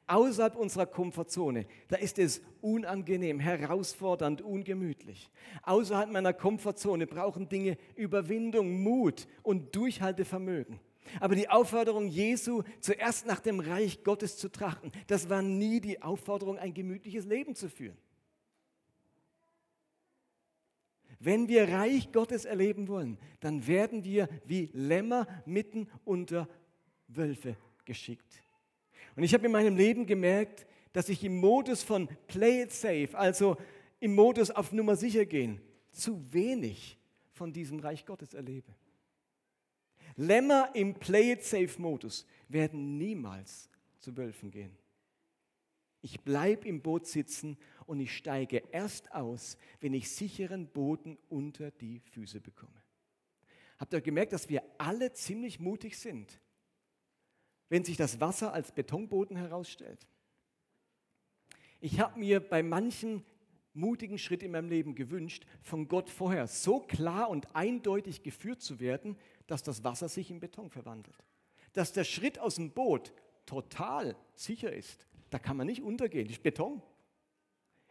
Außerhalb 0.09 0.57
unserer 0.57 0.87
Komfortzone, 0.87 1.67
da 1.87 1.97
ist 1.97 2.19
es 2.19 2.41
unangenehm, 2.63 3.39
herausfordernd, 3.39 4.43
ungemütlich. 4.43 5.31
Außerhalb 5.63 6.11
meiner 6.11 6.33
Komfortzone 6.33 7.07
brauchen 7.07 7.49
Dinge 7.49 7.77
Überwindung, 7.95 8.83
Mut 8.83 9.29
und 9.45 9.77
Durchhaltevermögen. 9.77 10.81
Aber 11.21 11.35
die 11.35 11.49
Aufforderung 11.49 12.09
Jesu, 12.09 12.63
zuerst 12.81 13.27
nach 13.27 13.41
dem 13.41 13.61
Reich 13.61 14.05
Gottes 14.05 14.37
zu 14.37 14.49
trachten, 14.49 14.93
das 15.07 15.29
war 15.29 15.43
nie 15.43 15.81
die 15.81 16.03
Aufforderung, 16.03 16.59
ein 16.59 16.75
gemütliches 16.75 17.27
Leben 17.27 17.55
zu 17.55 17.69
führen. 17.69 17.99
Wenn 21.19 21.47
wir 21.47 21.69
Reich 21.69 22.11
Gottes 22.11 22.45
erleben 22.45 22.89
wollen, 22.89 23.17
dann 23.41 23.67
werden 23.69 24.03
wir 24.03 24.29
wie 24.45 24.71
Lämmer 24.73 25.29
mitten 25.47 25.89
unter 26.05 26.49
Wölfe 27.07 27.57
geschickt. 27.85 28.43
Und 29.15 29.23
ich 29.23 29.33
habe 29.33 29.47
in 29.47 29.53
meinem 29.53 29.77
Leben 29.77 30.07
gemerkt, 30.07 30.67
dass 30.93 31.09
ich 31.09 31.23
im 31.23 31.37
Modus 31.39 31.83
von 31.83 32.09
Play 32.27 32.63
it 32.63 32.73
safe, 32.73 33.11
also 33.15 33.57
im 34.01 34.15
Modus 34.15 34.51
auf 34.51 34.73
Nummer 34.73 34.97
sicher 34.97 35.25
gehen, 35.25 35.61
zu 35.93 36.33
wenig 36.33 36.99
von 37.33 37.53
diesem 37.53 37.79
Reich 37.79 38.05
Gottes 38.05 38.35
erlebe. 38.35 38.75
Lämmer 40.17 40.71
im 40.75 40.95
Play 40.95 41.33
it 41.33 41.45
safe 41.45 41.81
Modus 41.81 42.27
werden 42.49 42.99
niemals 42.99 43.71
zu 43.99 44.17
Wölfen 44.17 44.51
gehen. 44.51 44.77
Ich 46.01 46.21
bleibe 46.21 46.67
im 46.67 46.83
Boot 46.83 47.07
sitzen 47.07 47.57
und 47.87 48.01
ich 48.01 48.17
steige 48.17 48.63
erst 48.73 49.13
aus, 49.13 49.57
wenn 49.81 49.95
ich 49.95 50.11
sicheren 50.11 50.67
Boden 50.67 51.17
unter 51.29 51.71
die 51.71 52.01
Füße 52.01 52.41
bekomme. 52.41 52.83
Habt 53.79 53.93
ihr 53.95 54.01
gemerkt, 54.01 54.33
dass 54.33 54.49
wir 54.49 54.63
alle 54.79 55.13
ziemlich 55.13 55.61
mutig 55.61 55.97
sind, 55.97 56.41
wenn 57.69 57.85
sich 57.85 57.97
das 57.97 58.21
Wasser 58.21 58.53
als 58.53 58.73
Betonboden 58.73 59.37
herausstellt? 59.37 60.07
Ich 61.81 62.01
habe 62.01 62.19
mir 62.19 62.41
bei 62.41 62.63
manchen 62.63 63.25
mutigen 63.75 64.19
Schritt 64.19 64.43
in 64.43 64.51
meinem 64.51 64.69
Leben 64.69 64.95
gewünscht, 64.95 65.47
von 65.63 65.89
Gott 65.89 66.11
vorher 66.11 66.47
so 66.47 66.81
klar 66.81 67.31
und 67.31 67.55
eindeutig 67.57 68.23
geführt 68.23 68.61
zu 68.61 68.81
werden, 68.81 69.17
dass 69.47 69.63
das 69.63 69.85
Wasser 69.85 70.09
sich 70.09 70.31
in 70.31 70.41
Beton 70.41 70.71
verwandelt. 70.71 71.17
Dass 71.73 71.93
der 71.93 72.05
Schritt 72.05 72.39
aus 72.39 72.57
dem 72.57 72.73
Boot 72.73 73.13
total 73.47 74.17
sicher 74.35 74.73
ist. 74.73 75.07
Da 75.31 75.39
kann 75.39 75.57
man 75.57 75.67
nicht 75.67 75.83
untergehen, 75.83 76.27
das 76.27 76.37
ist 76.37 76.43
Beton. 76.43 76.83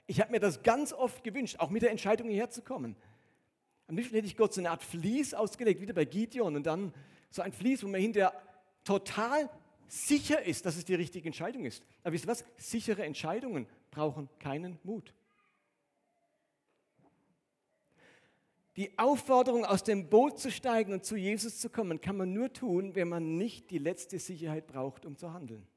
Ich 0.07 0.19
habe 0.19 0.31
mir 0.31 0.39
das 0.39 0.63
ganz 0.63 0.93
oft 0.93 1.23
gewünscht, 1.23 1.57
auch 1.59 1.69
mit 1.69 1.81
der 1.81 1.91
Entscheidung 1.91 2.27
hierher 2.27 2.49
zu 2.49 2.61
kommen. 2.61 2.95
Am 3.87 3.95
liebsten 3.95 4.15
hätte 4.15 4.27
ich 4.27 4.37
Gott 4.37 4.53
so 4.53 4.61
eine 4.61 4.71
Art 4.71 4.83
Vlies 4.83 5.33
ausgelegt, 5.33 5.81
wieder 5.81 5.93
bei 5.93 6.05
Gideon, 6.05 6.55
und 6.55 6.65
dann 6.65 6.93
so 7.29 7.41
ein 7.41 7.51
Vlies, 7.51 7.83
wo 7.83 7.87
man 7.87 8.01
hinterher 8.01 8.33
total 8.83 9.49
sicher 9.87 10.41
ist, 10.41 10.65
dass 10.65 10.77
es 10.77 10.85
die 10.85 10.95
richtige 10.95 11.27
Entscheidung 11.27 11.65
ist. 11.65 11.83
Aber 12.03 12.13
wisst 12.13 12.25
ihr 12.25 12.29
was? 12.29 12.45
Sichere 12.57 13.03
Entscheidungen 13.03 13.67
brauchen 13.89 14.29
keinen 14.39 14.79
Mut. 14.83 15.13
Die 18.77 18.97
Aufforderung, 18.97 19.65
aus 19.65 19.83
dem 19.83 20.09
Boot 20.09 20.39
zu 20.39 20.49
steigen 20.49 20.93
und 20.93 21.03
zu 21.03 21.17
Jesus 21.17 21.59
zu 21.59 21.69
kommen, 21.69 21.99
kann 21.99 22.15
man 22.15 22.31
nur 22.31 22.53
tun, 22.53 22.95
wenn 22.95 23.09
man 23.09 23.37
nicht 23.37 23.69
die 23.69 23.79
letzte 23.79 24.17
Sicherheit 24.17 24.67
braucht, 24.67 25.05
um 25.05 25.17
zu 25.17 25.33
handeln. 25.33 25.67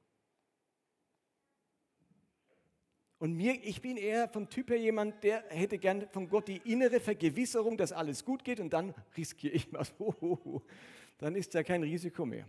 Und 3.18 3.32
mir, 3.32 3.54
ich 3.64 3.80
bin 3.80 3.96
eher 3.96 4.28
vom 4.28 4.48
Typ 4.48 4.70
her 4.70 4.78
jemand, 4.78 5.24
der 5.24 5.44
hätte 5.48 5.78
gern 5.78 6.08
von 6.10 6.28
Gott 6.28 6.46
die 6.46 6.58
innere 6.58 7.00
Vergewisserung, 7.00 7.76
dass 7.76 7.90
alles 7.90 8.24
gut 8.24 8.44
geht 8.44 8.60
und 8.60 8.72
dann 8.72 8.94
riskiere 9.16 9.54
ich 9.54 9.72
was. 9.72 9.92
Dann 11.18 11.36
ist 11.36 11.54
ja 11.54 11.62
kein 11.62 11.82
Risiko 11.84 12.26
mehr. 12.26 12.46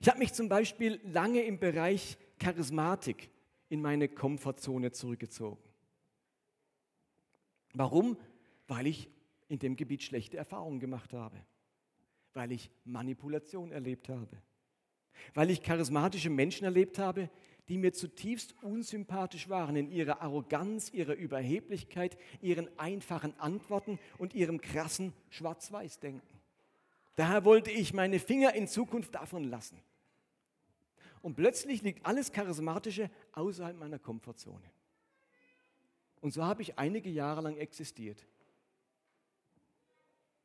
Ich 0.00 0.08
habe 0.08 0.18
mich 0.18 0.32
zum 0.32 0.48
Beispiel 0.48 1.00
lange 1.04 1.42
im 1.42 1.58
Bereich 1.58 2.18
Charismatik 2.38 3.30
in 3.68 3.80
meine 3.80 4.08
Komfortzone 4.08 4.92
zurückgezogen. 4.92 5.62
Warum? 7.74 8.16
Weil 8.68 8.86
ich 8.86 9.10
in 9.48 9.58
dem 9.58 9.76
Gebiet 9.76 10.02
schlechte 10.02 10.36
Erfahrungen 10.36 10.80
gemacht 10.80 11.12
habe 11.12 11.36
Weil 12.32 12.52
ich 12.52 12.70
Manipulation 12.84 13.72
erlebt 13.72 14.08
habe. 14.08 14.36
Weil 15.34 15.50
ich 15.50 15.62
charismatische 15.62 16.30
Menschen 16.30 16.64
erlebt 16.64 16.98
habe, 16.98 17.30
die 17.68 17.78
mir 17.78 17.92
zutiefst 17.92 18.54
unsympathisch 18.62 19.48
waren 19.48 19.76
in 19.76 19.90
ihrer 19.90 20.20
Arroganz, 20.20 20.90
ihrer 20.92 21.14
Überheblichkeit, 21.14 22.16
ihren 22.40 22.68
einfachen 22.78 23.38
Antworten 23.40 23.98
und 24.18 24.34
ihrem 24.34 24.60
krassen 24.60 25.12
Schwarz-Weiß-Denken. 25.30 26.40
Daher 27.16 27.44
wollte 27.44 27.70
ich 27.70 27.94
meine 27.94 28.20
Finger 28.20 28.54
in 28.54 28.68
Zukunft 28.68 29.14
davon 29.14 29.44
lassen. 29.44 29.80
Und 31.26 31.34
plötzlich 31.34 31.82
liegt 31.82 32.06
alles 32.06 32.30
Charismatische 32.30 33.10
außerhalb 33.32 33.76
meiner 33.76 33.98
Komfortzone. 33.98 34.70
Und 36.20 36.32
so 36.32 36.44
habe 36.44 36.62
ich 36.62 36.78
einige 36.78 37.10
Jahre 37.10 37.40
lang 37.40 37.56
existiert. 37.56 38.24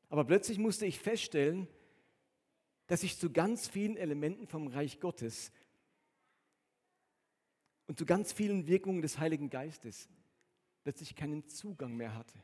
Aber 0.09 0.25
plötzlich 0.25 0.57
musste 0.57 0.87
ich 0.87 0.97
feststellen, 0.97 1.67
dass 2.87 3.03
ich 3.03 3.19
zu 3.19 3.31
ganz 3.31 3.67
vielen 3.67 3.95
Elementen 3.95 4.47
vom 4.47 4.65
Reich 4.65 4.99
Gottes 4.99 5.51
und 7.85 7.99
zu 7.99 8.07
ganz 8.07 8.33
vielen 8.33 8.65
Wirkungen 8.65 9.03
des 9.03 9.19
Heiligen 9.19 9.51
Geistes 9.51 10.09
plötzlich 10.81 11.15
keinen 11.15 11.47
Zugang 11.47 11.95
mehr 11.95 12.15
hatte. 12.15 12.39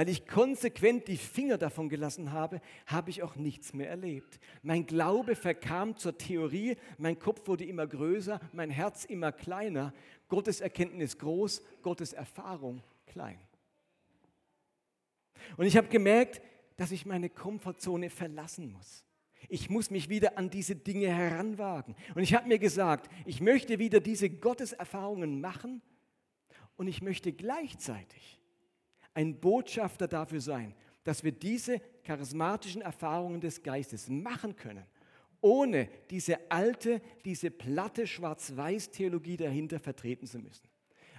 Weil 0.00 0.08
ich 0.08 0.26
konsequent 0.26 1.08
die 1.08 1.18
Finger 1.18 1.58
davon 1.58 1.90
gelassen 1.90 2.32
habe, 2.32 2.62
habe 2.86 3.10
ich 3.10 3.22
auch 3.22 3.36
nichts 3.36 3.74
mehr 3.74 3.90
erlebt. 3.90 4.40
Mein 4.62 4.86
Glaube 4.86 5.36
verkam 5.36 5.94
zur 5.94 6.16
Theorie, 6.16 6.78
mein 6.96 7.18
Kopf 7.18 7.46
wurde 7.46 7.66
immer 7.66 7.86
größer, 7.86 8.40
mein 8.54 8.70
Herz 8.70 9.04
immer 9.04 9.30
kleiner, 9.30 9.92
Gottes 10.28 10.62
Erkenntnis 10.62 11.18
groß, 11.18 11.62
Gottes 11.82 12.14
Erfahrung 12.14 12.82
klein. 13.04 13.38
Und 15.58 15.66
ich 15.66 15.76
habe 15.76 15.88
gemerkt, 15.88 16.40
dass 16.78 16.92
ich 16.92 17.04
meine 17.04 17.28
Komfortzone 17.28 18.08
verlassen 18.08 18.72
muss. 18.72 19.04
Ich 19.50 19.68
muss 19.68 19.90
mich 19.90 20.08
wieder 20.08 20.38
an 20.38 20.48
diese 20.48 20.76
Dinge 20.76 21.08
heranwagen. 21.08 21.94
Und 22.14 22.22
ich 22.22 22.32
habe 22.32 22.48
mir 22.48 22.58
gesagt, 22.58 23.10
ich 23.26 23.42
möchte 23.42 23.78
wieder 23.78 24.00
diese 24.00 24.30
Gotteserfahrungen 24.30 25.42
machen 25.42 25.82
und 26.78 26.88
ich 26.88 27.02
möchte 27.02 27.34
gleichzeitig 27.34 28.39
ein 29.14 29.38
Botschafter 29.40 30.08
dafür 30.08 30.40
sein, 30.40 30.74
dass 31.04 31.24
wir 31.24 31.32
diese 31.32 31.80
charismatischen 32.04 32.82
Erfahrungen 32.82 33.40
des 33.40 33.62
Geistes 33.62 34.08
machen 34.08 34.56
können, 34.56 34.84
ohne 35.40 35.88
diese 36.10 36.50
alte, 36.50 37.00
diese 37.24 37.50
platte 37.50 38.06
Schwarz-Weiß-Theologie 38.06 39.36
dahinter 39.36 39.80
vertreten 39.80 40.26
zu 40.26 40.38
müssen. 40.38 40.68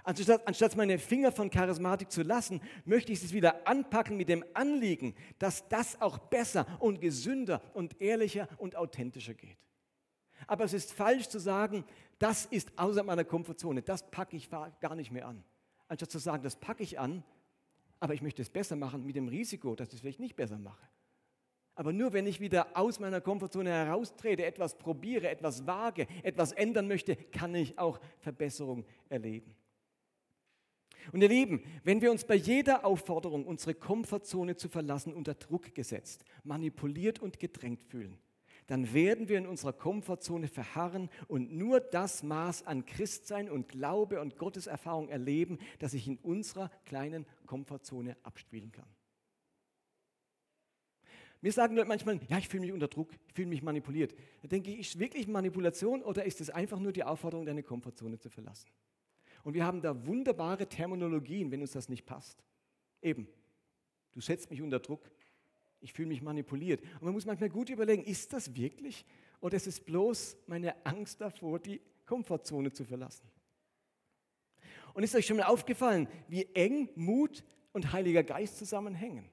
Anstatt, 0.04 0.46
anstatt 0.48 0.76
meine 0.76 0.98
Finger 0.98 1.30
von 1.30 1.50
Charismatik 1.50 2.10
zu 2.10 2.22
lassen, 2.22 2.60
möchte 2.84 3.12
ich 3.12 3.22
es 3.22 3.32
wieder 3.32 3.66
anpacken 3.68 4.16
mit 4.16 4.28
dem 4.28 4.44
Anliegen, 4.52 5.14
dass 5.38 5.68
das 5.68 6.00
auch 6.00 6.18
besser 6.18 6.66
und 6.80 7.00
gesünder 7.00 7.62
und 7.72 8.00
ehrlicher 8.00 8.48
und 8.58 8.74
authentischer 8.74 9.34
geht. 9.34 9.58
Aber 10.48 10.64
es 10.64 10.72
ist 10.72 10.92
falsch 10.92 11.28
zu 11.28 11.38
sagen, 11.38 11.84
das 12.18 12.46
ist 12.46 12.76
außer 12.76 13.04
meiner 13.04 13.24
Komfortzone, 13.24 13.82
das 13.82 14.10
packe 14.10 14.36
ich 14.36 14.50
gar 14.50 14.94
nicht 14.96 15.12
mehr 15.12 15.26
an. 15.26 15.44
Anstatt 15.86 16.10
zu 16.10 16.18
sagen, 16.18 16.42
das 16.42 16.56
packe 16.56 16.82
ich 16.82 16.98
an, 16.98 17.22
aber 18.02 18.14
ich 18.14 18.20
möchte 18.20 18.42
es 18.42 18.50
besser 18.50 18.74
machen 18.74 19.06
mit 19.06 19.14
dem 19.14 19.28
Risiko, 19.28 19.76
dass 19.76 19.86
ich 19.90 19.94
es 19.94 20.00
vielleicht 20.00 20.18
nicht 20.18 20.34
besser 20.34 20.58
mache. 20.58 20.84
Aber 21.76 21.92
nur 21.92 22.12
wenn 22.12 22.26
ich 22.26 22.40
wieder 22.40 22.76
aus 22.76 22.98
meiner 22.98 23.20
Komfortzone 23.20 23.70
heraustrete, 23.70 24.44
etwas 24.44 24.76
probiere, 24.76 25.28
etwas 25.28 25.68
wage, 25.68 26.08
etwas 26.24 26.50
ändern 26.50 26.88
möchte, 26.88 27.14
kann 27.14 27.54
ich 27.54 27.78
auch 27.78 28.00
Verbesserung 28.18 28.84
erleben. 29.08 29.54
Und 31.12 31.22
ihr 31.22 31.28
Lieben, 31.28 31.62
wenn 31.84 32.00
wir 32.00 32.10
uns 32.10 32.24
bei 32.24 32.34
jeder 32.34 32.84
Aufforderung, 32.84 33.46
unsere 33.46 33.74
Komfortzone 33.74 34.56
zu 34.56 34.68
verlassen, 34.68 35.14
unter 35.14 35.34
Druck 35.34 35.72
gesetzt, 35.72 36.24
manipuliert 36.42 37.20
und 37.20 37.38
gedrängt 37.38 37.84
fühlen, 37.84 38.18
dann 38.72 38.94
werden 38.94 39.28
wir 39.28 39.36
in 39.36 39.46
unserer 39.46 39.74
Komfortzone 39.74 40.48
verharren 40.48 41.10
und 41.28 41.52
nur 41.52 41.78
das 41.78 42.22
Maß 42.22 42.66
an 42.66 42.86
Christsein 42.86 43.50
und 43.50 43.68
Glaube 43.68 44.18
und 44.18 44.38
Gotteserfahrung 44.38 45.10
erleben, 45.10 45.58
das 45.78 45.90
sich 45.90 46.08
in 46.08 46.16
unserer 46.16 46.70
kleinen 46.86 47.26
Komfortzone 47.44 48.16
abspielen 48.22 48.72
kann. 48.72 48.88
Mir 51.42 51.52
sagen 51.52 51.76
Leute 51.76 51.88
manchmal, 51.88 52.18
ja, 52.30 52.38
ich 52.38 52.48
fühle 52.48 52.62
mich 52.62 52.72
unter 52.72 52.88
Druck, 52.88 53.12
ich 53.28 53.34
fühle 53.34 53.48
mich 53.48 53.62
manipuliert. 53.62 54.14
Da 54.40 54.48
denke 54.48 54.70
ich, 54.70 54.78
ist 54.78 54.98
wirklich 54.98 55.28
Manipulation 55.28 56.02
oder 56.02 56.24
ist 56.24 56.40
es 56.40 56.48
einfach 56.48 56.78
nur 56.78 56.92
die 56.92 57.04
Aufforderung, 57.04 57.44
deine 57.44 57.62
Komfortzone 57.62 58.18
zu 58.20 58.30
verlassen? 58.30 58.70
Und 59.44 59.52
wir 59.52 59.66
haben 59.66 59.82
da 59.82 60.06
wunderbare 60.06 60.66
Terminologien, 60.66 61.50
wenn 61.50 61.60
uns 61.60 61.72
das 61.72 61.90
nicht 61.90 62.06
passt. 62.06 62.42
Eben, 63.02 63.28
du 64.12 64.22
setzt 64.22 64.50
mich 64.50 64.62
unter 64.62 64.80
Druck, 64.80 65.10
ich 65.82 65.92
fühle 65.92 66.08
mich 66.08 66.22
manipuliert. 66.22 66.80
Und 66.80 67.02
man 67.02 67.12
muss 67.12 67.26
manchmal 67.26 67.50
gut 67.50 67.68
überlegen, 67.68 68.04
ist 68.04 68.32
das 68.32 68.54
wirklich 68.54 69.04
oder 69.40 69.56
ist 69.56 69.66
es 69.66 69.80
bloß 69.80 70.36
meine 70.46 70.86
Angst 70.86 71.20
davor, 71.20 71.58
die 71.58 71.80
Komfortzone 72.06 72.72
zu 72.72 72.84
verlassen? 72.84 73.26
Und 74.94 75.02
ist 75.02 75.14
euch 75.14 75.26
schon 75.26 75.38
mal 75.38 75.46
aufgefallen, 75.46 76.08
wie 76.28 76.46
eng 76.54 76.88
Mut 76.94 77.44
und 77.72 77.92
Heiliger 77.92 78.22
Geist 78.22 78.58
zusammenhängen? 78.58 79.28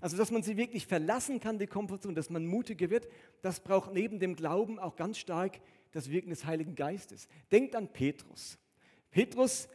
Also, 0.00 0.16
dass 0.16 0.30
man 0.30 0.42
sie 0.42 0.56
wirklich 0.56 0.86
verlassen 0.86 1.40
kann, 1.40 1.58
die 1.58 1.66
Komfortzone, 1.66 2.14
dass 2.14 2.28
man 2.28 2.46
mutiger 2.46 2.90
wird, 2.90 3.08
das 3.42 3.60
braucht 3.60 3.92
neben 3.92 4.18
dem 4.18 4.36
Glauben 4.36 4.78
auch 4.78 4.96
ganz 4.96 5.18
stark 5.18 5.60
das 5.92 6.10
Wirken 6.10 6.30
des 6.30 6.44
Heiligen 6.44 6.74
Geistes. 6.74 7.28
Denkt 7.50 7.74
an 7.76 7.88
Petrus. 7.88 8.58
Petrus 9.10 9.68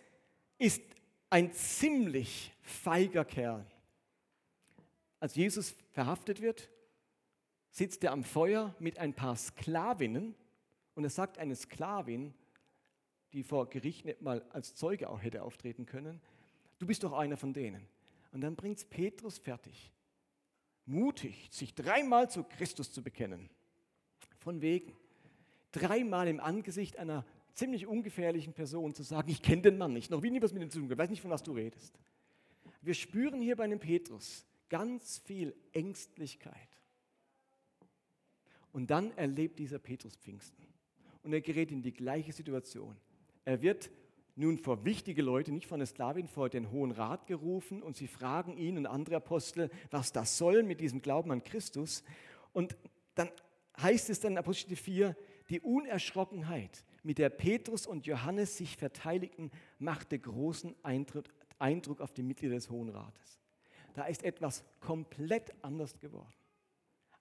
ist 0.57 0.81
ein 1.29 1.53
ziemlich 1.53 2.51
feiger 2.61 3.25
Kerl. 3.25 3.65
Als 5.19 5.35
Jesus 5.35 5.75
verhaftet 5.99 6.39
wird, 6.39 6.69
sitzt 7.71 8.05
er 8.05 8.13
am 8.13 8.23
Feuer 8.23 8.73
mit 8.79 8.99
ein 8.99 9.13
paar 9.13 9.35
Sklavinnen 9.35 10.33
und 10.95 11.03
er 11.03 11.09
sagt 11.09 11.37
eine 11.37 11.57
Sklavin, 11.57 12.33
die 13.33 13.43
vor 13.43 13.69
Gericht 13.69 14.05
nicht 14.05 14.21
mal 14.21 14.41
als 14.51 14.75
Zeuge 14.75 15.09
auch 15.09 15.21
hätte 15.21 15.43
auftreten 15.43 15.85
können, 15.85 16.21
du 16.77 16.87
bist 16.87 17.03
doch 17.03 17.11
einer 17.11 17.35
von 17.35 17.51
denen. 17.51 17.85
Und 18.31 18.39
dann 18.39 18.55
bringt 18.55 18.77
es 18.77 18.85
Petrus 18.85 19.39
fertig, 19.39 19.91
mutig, 20.85 21.49
sich 21.51 21.75
dreimal 21.75 22.29
zu 22.29 22.45
Christus 22.45 22.93
zu 22.93 23.03
bekennen. 23.03 23.49
Von 24.37 24.61
wegen. 24.61 24.95
Dreimal 25.73 26.29
im 26.29 26.39
Angesicht 26.39 26.95
einer 26.97 27.25
ziemlich 27.55 27.87
ungefährlichen 27.87 28.53
Person 28.53 28.95
zu 28.95 29.03
sagen, 29.03 29.29
ich 29.29 29.41
kenne 29.41 29.63
den 29.63 29.77
Mann 29.77 29.91
nicht, 29.91 30.09
noch 30.11 30.21
nie 30.21 30.41
was 30.41 30.53
mit 30.53 30.63
ihm 30.63 30.69
zu 30.69 30.79
tun, 30.79 30.89
ich 30.89 30.97
weiß 30.97 31.09
nicht, 31.09 31.21
von 31.21 31.31
was 31.31 31.43
du 31.43 31.51
redest. 31.51 31.99
Wir 32.79 32.93
spüren 32.93 33.41
hier 33.41 33.57
bei 33.57 33.65
einem 33.65 33.81
Petrus 33.81 34.45
ganz 34.69 35.17
viel 35.19 35.55
Ängstlichkeit. 35.73 36.53
Und 38.71 38.91
dann 38.91 39.11
erlebt 39.17 39.59
dieser 39.59 39.79
Petrus 39.79 40.15
Pfingsten. 40.15 40.65
Und 41.23 41.33
er 41.33 41.41
gerät 41.41 41.71
in 41.71 41.81
die 41.81 41.93
gleiche 41.93 42.31
Situation. 42.31 42.95
Er 43.45 43.61
wird 43.61 43.89
nun 44.35 44.57
vor 44.57 44.85
wichtige 44.85 45.21
Leute, 45.21 45.51
nicht 45.51 45.67
von 45.67 45.79
der 45.79 45.87
Sklavin, 45.87 46.27
vor 46.27 46.49
den 46.49 46.71
Hohen 46.71 46.91
Rat 46.91 47.27
gerufen 47.27 47.83
und 47.83 47.97
sie 47.97 48.07
fragen 48.07 48.55
ihn 48.57 48.77
und 48.77 48.85
andere 48.85 49.17
Apostel, 49.17 49.69
was 49.91 50.13
das 50.13 50.37
soll 50.37 50.63
mit 50.63 50.79
diesem 50.79 51.01
Glauben 51.01 51.31
an 51.31 51.43
Christus. 51.43 52.03
Und 52.53 52.77
dann 53.15 53.29
heißt 53.81 54.09
es 54.09 54.21
dann 54.21 54.33
in 54.33 54.37
Apostel 54.37 54.75
4, 54.77 55.15
die 55.49 55.59
Unerschrockenheit, 55.59 56.85
mit 57.03 57.17
der 57.17 57.29
Petrus 57.29 57.87
und 57.87 58.05
Johannes 58.05 58.57
sich 58.57 58.77
verteidigten, 58.77 59.51
machte 59.77 60.19
großen 60.19 60.75
Eindruck 60.83 62.01
auf 62.01 62.13
die 62.13 62.23
Mitglieder 62.23 62.55
des 62.55 62.69
Hohen 62.69 62.89
Rates. 62.89 63.38
Da 63.93 64.05
ist 64.05 64.23
etwas 64.23 64.63
komplett 64.79 65.53
anders 65.61 65.97
geworden. 65.99 66.33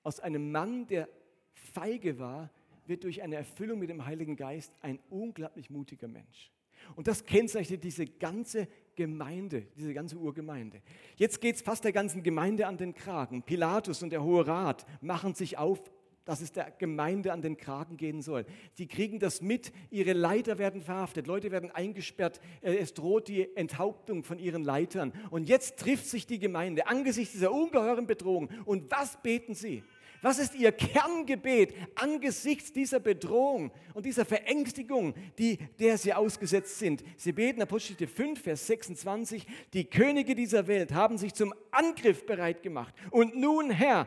Aus 0.03 0.21
einem 0.21 0.51
Mann, 0.51 0.87
der 0.87 1.09
feige 1.53 2.19
war, 2.19 2.51
wird 2.87 3.05
durch 3.05 3.23
eine 3.23 3.37
Erfüllung 3.37 3.79
mit 3.79 3.91
dem 3.91 4.07
Heiligen 4.07 4.37
Geist 4.37 4.73
ein 4.81 4.99
unglaublich 5.11 5.71
mutiger 5.71 6.09
Mensch. 6.09 6.51
Und 6.97 7.07
das 7.07 7.25
kennzeichnet 7.25 7.85
diese 7.85 8.07
ganze 8.07 8.69
Gemeinde, 8.95 9.67
diese 9.77 9.93
ganze 9.93 10.17
Urgemeinde. 10.17 10.81
Jetzt 11.17 11.41
geht 11.41 11.57
es 11.57 11.63
fast 11.63 11.85
der 11.85 11.93
ganzen 11.93 12.23
Gemeinde 12.23 12.67
an 12.67 12.79
den 12.79 12.95
Kragen. 12.95 13.43
Pilatus 13.43 14.03
und 14.03 14.11
der 14.11 14.23
Hohe 14.23 14.47
Rat 14.47 14.87
machen 15.01 15.35
sich 15.35 15.59
auf 15.59 15.83
dass 16.29 16.43
es 16.43 16.53
der 16.53 16.71
Gemeinde 16.73 17.33
an 17.33 17.41
den 17.41 17.57
Kragen 17.57 17.97
gehen 17.97 18.21
soll. 18.21 18.45
Sie 18.75 18.87
kriegen 18.87 19.19
das 19.19 19.41
mit, 19.41 19.73
ihre 19.91 20.13
Leiter 20.13 20.59
werden 20.59 20.83
verhaftet, 20.83 21.27
Leute 21.27 21.51
werden 21.51 21.71
eingesperrt, 21.71 22.39
äh, 22.61 22.77
es 22.77 22.93
droht 22.93 23.29
die 23.29 23.57
Enthauptung 23.57 24.25
von 24.25 24.39
ihren 24.39 24.63
Leitern. 24.63 25.15
Und 25.31 25.49
jetzt 25.49 25.79
trifft 25.79 26.05
sich 26.05 26.27
die 26.27 26.39
Gemeinde 26.39 26.87
angesichts 26.87 27.33
dieser 27.33 27.51
ungeheuren 27.51 28.07
Bedrohung. 28.07 28.51
Und 28.67 28.91
was 28.91 29.23
beten 29.23 29.55
sie? 29.55 29.83
Was 30.21 30.39
ist 30.39 30.55
ihr 30.55 30.73
Kerngebet 30.73 31.73
angesichts 31.95 32.75
dieser 32.75 33.01
Bedrohung 33.01 33.71
und 33.95 34.05
dieser 34.05 34.27
Verängstigung, 34.27 35.15
die, 35.39 35.59
der 35.79 35.97
sie 35.97 36.13
ausgesetzt 36.13 36.79
sind? 36.79 37.05
Sie 37.17 37.33
beten, 37.33 37.63
Apostel 37.63 38.07
5, 38.07 38.43
Vers 38.43 38.67
26, 38.67 39.47
die 39.73 39.85
Könige 39.85 40.35
dieser 40.35 40.67
Welt 40.67 40.93
haben 40.93 41.17
sich 41.17 41.33
zum 41.33 41.55
Angriff 41.71 42.27
bereit 42.27 42.63
gemacht. 42.63 42.95
Und 43.11 43.35
nun, 43.37 43.71
Herr, 43.71 44.07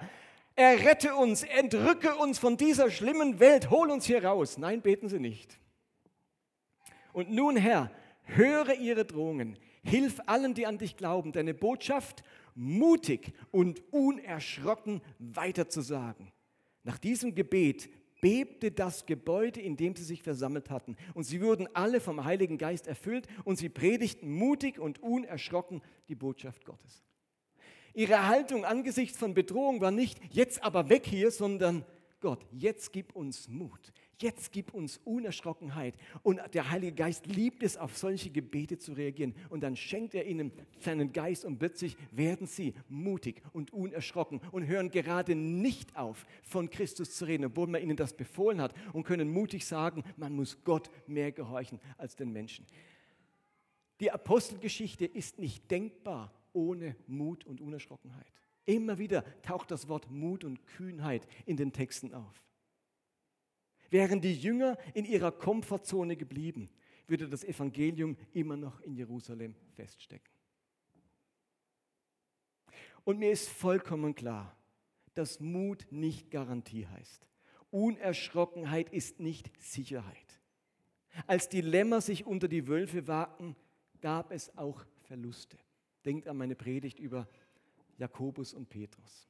errette 0.56 1.16
uns, 1.16 1.44
entrücke 1.44 2.16
uns 2.16 2.40
von 2.40 2.58
dieser 2.58 2.92
schlimmen 2.92 3.40
Welt, 3.40 3.70
hol 3.70 3.90
uns 3.90 4.06
hier 4.06 4.24
raus. 4.24 4.58
Nein, 4.58 4.82
beten 4.82 5.10
sie 5.10 5.20
nicht. 5.20 5.60
Und 7.14 7.32
nun, 7.32 7.58
Herr, 7.58 7.92
höre 8.24 8.74
ihre 8.76 9.06
Drohungen, 9.06 9.58
Hilf 9.84 10.20
allen, 10.28 10.54
die 10.54 10.68
an 10.68 10.78
dich 10.78 10.96
glauben, 10.96 11.32
deine 11.32 11.54
Botschaft 11.54 12.24
mutig 12.54 13.34
und 13.50 13.82
unerschrocken 13.92 15.02
weiterzusagen. 15.18 16.32
Nach 16.84 17.00
diesem 17.00 17.34
Gebet 17.34 17.90
bebte 18.22 18.72
das 18.72 19.08
Gebäude, 19.08 19.60
in 19.60 19.78
dem 19.78 19.96
sie 19.96 20.04
sich 20.04 20.22
versammelt 20.22 20.70
hatten. 20.70 20.96
Und 21.16 21.24
sie 21.24 21.42
wurden 21.42 21.68
alle 21.74 22.00
vom 22.00 22.24
Heiligen 22.24 22.60
Geist 22.60 22.86
erfüllt 22.86 23.28
und 23.44 23.58
sie 23.58 23.70
predigten 23.70 24.32
mutig 24.32 24.80
und 24.80 25.02
unerschrocken 25.02 25.82
die 26.08 26.16
Botschaft 26.16 26.64
Gottes. 26.66 27.04
Ihre 27.94 28.28
Haltung 28.28 28.66
angesichts 28.66 29.18
von 29.18 29.34
Bedrohung 29.34 29.82
war 29.82 29.92
nicht, 29.92 30.20
jetzt 30.32 30.64
aber 30.64 30.90
weg 30.90 31.06
hier, 31.06 31.32
sondern 31.32 31.86
Gott, 32.22 32.46
jetzt 32.52 32.94
gib 32.94 33.16
uns 33.16 33.50
Mut, 33.50 33.92
jetzt 34.20 34.52
gib 34.52 34.76
uns 34.76 34.98
Unerschrockenheit. 35.04 35.96
Und 36.22 36.40
der 36.54 36.70
Heilige 36.70 36.94
Geist 36.94 37.26
liebt 37.26 37.64
es, 37.64 37.78
auf 37.78 37.98
solche 37.98 38.30
Gebete 38.30 38.78
zu 38.78 38.94
reagieren. 38.94 39.34
Und 39.50 39.62
dann 39.62 39.76
schenkt 39.76 40.14
er 40.14 40.28
ihnen 40.28 40.52
seinen 40.80 41.12
Geist 41.14 41.46
und 41.46 41.58
plötzlich 41.58 41.98
werden 42.12 42.46
sie 42.46 42.76
mutig 42.88 43.42
und 43.54 43.74
unerschrocken 43.74 44.40
und 44.52 44.68
hören 44.68 44.92
gerade 44.92 45.34
nicht 45.34 45.98
auf, 45.98 46.28
von 46.44 46.70
Christus 46.70 47.16
zu 47.16 47.26
reden, 47.26 47.46
obwohl 47.46 47.68
man 47.68 47.82
ihnen 47.82 47.98
das 47.98 48.14
befohlen 48.14 48.62
hat 48.62 48.76
und 48.94 49.04
können 49.04 49.34
mutig 49.34 49.66
sagen, 49.66 50.04
man 50.16 50.36
muss 50.36 50.64
Gott 50.64 50.92
mehr 51.08 51.32
gehorchen 51.32 51.80
als 51.98 52.16
den 52.16 52.32
Menschen. 52.32 52.68
Die 54.00 54.12
Apostelgeschichte 54.12 55.06
ist 55.06 55.40
nicht 55.40 55.70
denkbar 55.72 56.32
ohne 56.54 56.96
Mut 57.08 57.46
und 57.46 57.62
Unerschrockenheit. 57.62 58.32
Immer 58.66 58.98
wieder 58.98 59.24
taucht 59.42 59.72
das 59.72 59.88
Wort 59.88 60.10
Mut 60.10 60.44
und 60.44 60.66
Kühnheit 60.68 61.28
in 61.46 61.58
den 61.58 61.74
Texten 61.74 62.14
auf. 62.14 62.44
Wären 63.90 64.22
die 64.22 64.34
Jünger 64.34 64.78
in 64.94 65.06
ihrer 65.06 65.32
Komfortzone 65.32 66.16
geblieben, 66.16 66.70
würde 67.08 67.28
das 67.28 67.44
Evangelium 67.44 68.16
immer 68.32 68.56
noch 68.56 68.80
in 68.82 68.96
Jerusalem 68.96 69.56
feststecken. 69.76 70.32
Und 73.04 73.20
mir 73.20 73.32
ist 73.32 73.50
vollkommen 73.50 74.16
klar, 74.16 74.56
dass 75.14 75.40
Mut 75.40 75.88
nicht 75.92 76.32
Garantie 76.32 76.88
heißt. 76.88 77.28
Unerschrockenheit 77.72 78.90
ist 78.90 79.20
nicht 79.20 79.52
Sicherheit. 79.62 80.40
Als 81.28 81.50
die 81.50 81.62
Lämmer 81.62 82.00
sich 82.02 82.26
unter 82.26 82.48
die 82.48 82.68
Wölfe 82.68 83.08
wagten, 83.08 83.56
gab 84.00 84.32
es 84.32 84.56
auch 84.58 84.86
Verluste. 85.08 85.58
Denkt 86.06 86.28
an 86.28 86.38
meine 86.38 86.56
Predigt 86.56 87.00
über 87.00 87.28
Jakobus 87.98 88.54
und 88.54 88.70
Petrus. 88.70 89.28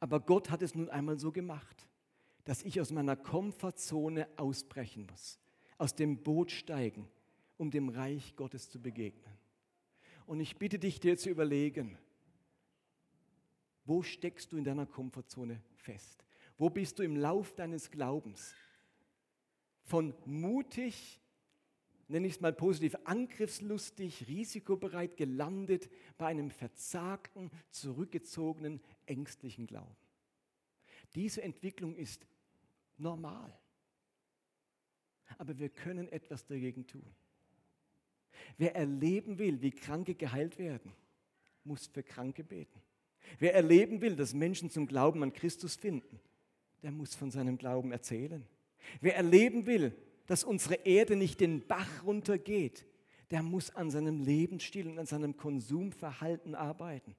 Aber 0.00 0.20
Gott 0.20 0.50
hat 0.50 0.62
es 0.62 0.74
nun 0.74 0.88
einmal 0.88 1.18
so 1.18 1.32
gemacht, 1.32 1.88
dass 2.44 2.62
ich 2.62 2.80
aus 2.80 2.90
meiner 2.90 3.16
Komfortzone 3.16 4.28
ausbrechen 4.36 5.06
muss, 5.06 5.38
aus 5.78 5.94
dem 5.94 6.22
Boot 6.22 6.50
steigen, 6.50 7.08
um 7.56 7.70
dem 7.70 7.88
Reich 7.88 8.34
Gottes 8.36 8.68
zu 8.68 8.80
begegnen. 8.80 9.36
Und 10.26 10.40
ich 10.40 10.56
bitte 10.56 10.78
dich 10.78 11.00
dir 11.00 11.16
zu 11.16 11.30
überlegen, 11.30 11.98
wo 13.84 14.02
steckst 14.02 14.52
du 14.52 14.56
in 14.56 14.64
deiner 14.64 14.86
Komfortzone 14.86 15.60
fest? 15.74 16.24
Wo 16.56 16.70
bist 16.70 16.98
du 16.98 17.02
im 17.02 17.16
Lauf 17.16 17.54
deines 17.54 17.90
Glaubens? 17.90 18.54
Von 19.82 20.14
mutig 20.24 21.20
nenne 22.12 22.26
ich 22.26 22.34
es 22.34 22.40
mal 22.40 22.52
positiv, 22.52 22.96
angriffslustig, 23.04 24.28
risikobereit 24.28 25.16
gelandet 25.16 25.90
bei 26.18 26.26
einem 26.26 26.50
verzagten, 26.50 27.50
zurückgezogenen, 27.70 28.80
ängstlichen 29.06 29.66
Glauben. 29.66 29.96
Diese 31.14 31.42
Entwicklung 31.42 31.96
ist 31.96 32.26
normal. 32.98 33.52
Aber 35.38 35.58
wir 35.58 35.70
können 35.70 36.08
etwas 36.08 36.44
dagegen 36.44 36.86
tun. 36.86 37.06
Wer 38.58 38.76
erleben 38.76 39.38
will, 39.38 39.62
wie 39.62 39.70
Kranke 39.70 40.14
geheilt 40.14 40.58
werden, 40.58 40.92
muss 41.64 41.86
für 41.86 42.02
Kranke 42.02 42.44
beten. 42.44 42.80
Wer 43.38 43.54
erleben 43.54 44.02
will, 44.02 44.16
dass 44.16 44.34
Menschen 44.34 44.70
zum 44.70 44.86
Glauben 44.86 45.22
an 45.22 45.32
Christus 45.32 45.76
finden, 45.76 46.20
der 46.82 46.90
muss 46.90 47.14
von 47.14 47.30
seinem 47.30 47.56
Glauben 47.56 47.92
erzählen. 47.92 48.44
Wer 49.00 49.16
erleben 49.16 49.64
will, 49.66 49.96
dass 50.32 50.44
unsere 50.44 50.76
Erde 50.76 51.14
nicht 51.14 51.40
den 51.40 51.66
Bach 51.66 52.06
runtergeht, 52.06 52.86
der 53.30 53.42
muss 53.42 53.68
an 53.68 53.90
seinem 53.90 54.18
Lebensstil 54.18 54.88
und 54.88 54.98
an 54.98 55.04
seinem 55.04 55.36
Konsumverhalten 55.36 56.54
arbeiten. 56.54 57.14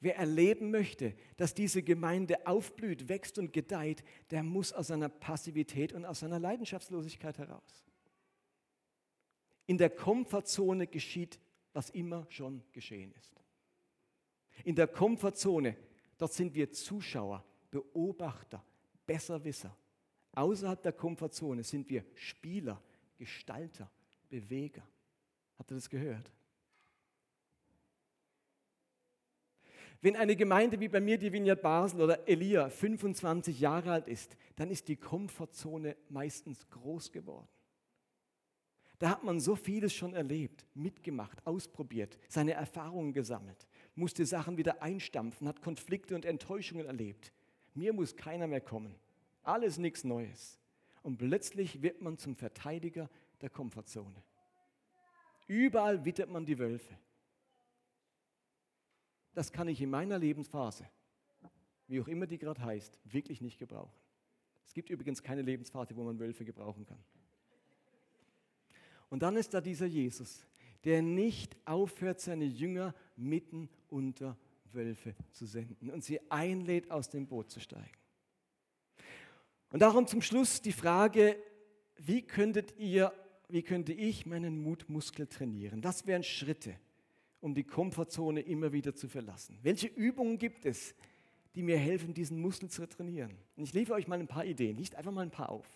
Wer 0.00 0.16
erleben 0.16 0.70
möchte, 0.70 1.14
dass 1.36 1.52
diese 1.52 1.82
Gemeinde 1.82 2.46
aufblüht, 2.46 3.10
wächst 3.10 3.38
und 3.38 3.52
gedeiht, 3.52 4.02
der 4.30 4.42
muss 4.42 4.72
aus 4.72 4.86
seiner 4.86 5.10
Passivität 5.10 5.92
und 5.92 6.06
aus 6.06 6.20
seiner 6.20 6.38
Leidenschaftslosigkeit 6.38 7.36
heraus. 7.36 7.84
In 9.66 9.76
der 9.76 9.90
Komfortzone 9.90 10.86
geschieht, 10.86 11.38
was 11.74 11.90
immer 11.90 12.24
schon 12.30 12.62
geschehen 12.72 13.12
ist. 13.18 13.38
In 14.64 14.76
der 14.76 14.86
Komfortzone, 14.86 15.76
dort 16.16 16.32
sind 16.32 16.54
wir 16.54 16.72
Zuschauer, 16.72 17.44
Beobachter, 17.70 18.64
Besserwisser. 19.04 19.76
Außerhalb 20.36 20.82
der 20.82 20.92
Komfortzone 20.92 21.64
sind 21.64 21.88
wir 21.88 22.04
Spieler, 22.14 22.80
Gestalter, 23.16 23.90
Beweger. 24.28 24.86
Habt 25.58 25.72
ihr 25.72 25.76
das 25.76 25.88
gehört? 25.88 26.30
Wenn 30.02 30.14
eine 30.14 30.36
Gemeinde 30.36 30.78
wie 30.78 30.88
bei 30.88 31.00
mir, 31.00 31.16
die 31.16 31.32
Vineyard 31.32 31.62
Basel 31.62 32.02
oder 32.02 32.28
Elia, 32.28 32.68
25 32.68 33.58
Jahre 33.58 33.92
alt 33.92 34.08
ist, 34.08 34.36
dann 34.56 34.70
ist 34.70 34.88
die 34.88 34.96
Komfortzone 34.96 35.96
meistens 36.10 36.68
groß 36.68 37.12
geworden. 37.12 37.48
Da 38.98 39.08
hat 39.08 39.24
man 39.24 39.40
so 39.40 39.56
vieles 39.56 39.94
schon 39.94 40.12
erlebt, 40.12 40.66
mitgemacht, 40.74 41.46
ausprobiert, 41.46 42.18
seine 42.28 42.52
Erfahrungen 42.52 43.14
gesammelt, 43.14 43.66
musste 43.94 44.26
Sachen 44.26 44.58
wieder 44.58 44.82
einstampfen, 44.82 45.48
hat 45.48 45.62
Konflikte 45.62 46.14
und 46.14 46.26
Enttäuschungen 46.26 46.86
erlebt. 46.86 47.32
Mir 47.74 47.94
muss 47.94 48.16
keiner 48.16 48.46
mehr 48.46 48.60
kommen. 48.60 48.94
Alles 49.46 49.78
nichts 49.78 50.02
Neues. 50.02 50.58
Und 51.02 51.18
plötzlich 51.18 51.82
wird 51.82 52.02
man 52.02 52.18
zum 52.18 52.34
Verteidiger 52.34 53.08
der 53.40 53.48
Komfortzone. 53.48 54.22
Überall 55.46 56.04
wittert 56.04 56.28
man 56.28 56.44
die 56.44 56.58
Wölfe. 56.58 56.98
Das 59.32 59.52
kann 59.52 59.68
ich 59.68 59.80
in 59.80 59.90
meiner 59.90 60.18
Lebensphase, 60.18 60.88
wie 61.86 62.00
auch 62.00 62.08
immer 62.08 62.26
die 62.26 62.38
gerade 62.38 62.60
heißt, 62.60 62.98
wirklich 63.04 63.40
nicht 63.40 63.58
gebrauchen. 63.58 63.94
Es 64.66 64.74
gibt 64.74 64.90
übrigens 64.90 65.22
keine 65.22 65.42
Lebensphase, 65.42 65.94
wo 65.94 66.02
man 66.02 66.18
Wölfe 66.18 66.44
gebrauchen 66.44 66.84
kann. 66.84 66.98
Und 69.08 69.22
dann 69.22 69.36
ist 69.36 69.54
da 69.54 69.60
dieser 69.60 69.86
Jesus, 69.86 70.44
der 70.82 71.02
nicht 71.02 71.56
aufhört, 71.64 72.20
seine 72.20 72.46
Jünger 72.46 72.94
mitten 73.14 73.68
unter 73.88 74.36
Wölfe 74.72 75.14
zu 75.30 75.46
senden 75.46 75.90
und 75.90 76.02
sie 76.02 76.30
einlädt, 76.30 76.90
aus 76.90 77.08
dem 77.08 77.28
Boot 77.28 77.50
zu 77.50 77.60
steigen. 77.60 78.05
Und 79.76 79.80
darum 79.80 80.06
zum 80.06 80.22
Schluss 80.22 80.62
die 80.62 80.72
Frage, 80.72 81.36
wie 81.98 82.22
könntet 82.22 82.78
ihr, 82.78 83.12
wie 83.50 83.60
könnte 83.60 83.92
ich 83.92 84.24
meinen 84.24 84.62
Mutmuskel 84.62 85.26
trainieren? 85.26 85.82
Das 85.82 86.06
wären 86.06 86.22
Schritte, 86.22 86.74
um 87.42 87.54
die 87.54 87.64
Komfortzone 87.64 88.40
immer 88.40 88.72
wieder 88.72 88.94
zu 88.94 89.06
verlassen. 89.06 89.58
Welche 89.62 89.88
Übungen 89.88 90.38
gibt 90.38 90.64
es, 90.64 90.94
die 91.54 91.62
mir 91.62 91.76
helfen, 91.76 92.14
diesen 92.14 92.40
Muskel 92.40 92.70
zu 92.70 92.88
trainieren? 92.88 93.32
Und 93.54 93.64
ich 93.64 93.74
liefere 93.74 93.98
euch 93.98 94.08
mal 94.08 94.18
ein 94.18 94.26
paar 94.26 94.46
Ideen, 94.46 94.76
nicht 94.76 94.94
einfach 94.94 95.12
mal 95.12 95.20
ein 95.20 95.30
paar 95.30 95.50
auf. 95.50 95.68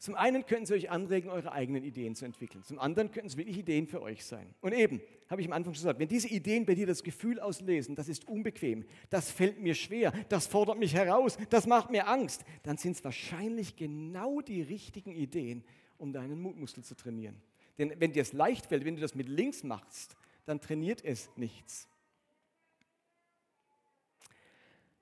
Zum 0.00 0.14
einen 0.14 0.46
könnten 0.46 0.64
sie 0.64 0.72
euch 0.72 0.88
anregen, 0.88 1.28
eure 1.28 1.52
eigenen 1.52 1.84
Ideen 1.84 2.14
zu 2.14 2.24
entwickeln. 2.24 2.64
Zum 2.64 2.78
anderen 2.78 3.10
könnten 3.10 3.28
es 3.28 3.36
wirklich 3.36 3.58
Ideen 3.58 3.86
für 3.86 4.00
euch 4.00 4.24
sein. 4.24 4.54
Und 4.62 4.72
eben, 4.72 5.02
habe 5.28 5.42
ich 5.42 5.46
am 5.46 5.52
Anfang 5.52 5.74
schon 5.74 5.82
gesagt, 5.82 5.98
wenn 5.98 6.08
diese 6.08 6.28
Ideen 6.28 6.64
bei 6.64 6.74
dir 6.74 6.86
das 6.86 7.02
Gefühl 7.02 7.38
auslösen, 7.38 7.96
das 7.96 8.08
ist 8.08 8.26
unbequem, 8.26 8.86
das 9.10 9.30
fällt 9.30 9.60
mir 9.60 9.74
schwer, 9.74 10.10
das 10.30 10.46
fordert 10.46 10.78
mich 10.78 10.94
heraus, 10.94 11.36
das 11.50 11.66
macht 11.66 11.90
mir 11.90 12.08
Angst, 12.08 12.46
dann 12.62 12.78
sind 12.78 12.92
es 12.96 13.04
wahrscheinlich 13.04 13.76
genau 13.76 14.40
die 14.40 14.62
richtigen 14.62 15.12
Ideen, 15.12 15.64
um 15.98 16.14
deinen 16.14 16.40
Mutmuskel 16.40 16.82
zu 16.82 16.96
trainieren. 16.96 17.36
Denn 17.76 17.92
wenn 17.98 18.14
dir 18.14 18.22
es 18.22 18.32
leicht 18.32 18.68
fällt, 18.68 18.86
wenn 18.86 18.96
du 18.96 19.02
das 19.02 19.14
mit 19.14 19.28
links 19.28 19.64
machst, 19.64 20.16
dann 20.46 20.62
trainiert 20.62 21.04
es 21.04 21.28
nichts. 21.36 21.90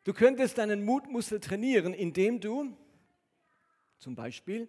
Du 0.02 0.12
könntest 0.12 0.58
deinen 0.58 0.84
Mutmuskel 0.84 1.38
trainieren, 1.38 1.94
indem 1.94 2.40
du 2.40 2.77
zum 3.98 4.16
Beispiel 4.16 4.68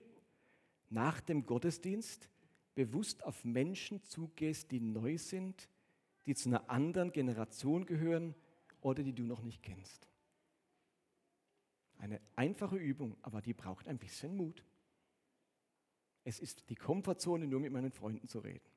nach 0.89 1.21
dem 1.21 1.45
Gottesdienst 1.45 2.29
bewusst 2.75 3.23
auf 3.23 3.43
Menschen 3.43 4.03
zugehst, 4.03 4.71
die 4.71 4.79
neu 4.79 5.17
sind, 5.17 5.69
die 6.25 6.35
zu 6.35 6.49
einer 6.49 6.69
anderen 6.69 7.11
Generation 7.11 7.85
gehören 7.85 8.35
oder 8.81 9.03
die 9.03 9.13
du 9.13 9.23
noch 9.23 9.41
nicht 9.41 9.63
kennst. 9.63 10.07
Eine 11.97 12.21
einfache 12.35 12.77
Übung, 12.77 13.17
aber 13.21 13.41
die 13.41 13.53
braucht 13.53 13.87
ein 13.87 13.97
bisschen 13.97 14.35
Mut. 14.35 14.63
Es 16.23 16.39
ist 16.39 16.69
die 16.69 16.75
Komfortzone, 16.75 17.47
nur 17.47 17.59
mit 17.59 17.73
meinen 17.73 17.91
Freunden 17.91 18.27
zu 18.27 18.39
reden. 18.39 18.69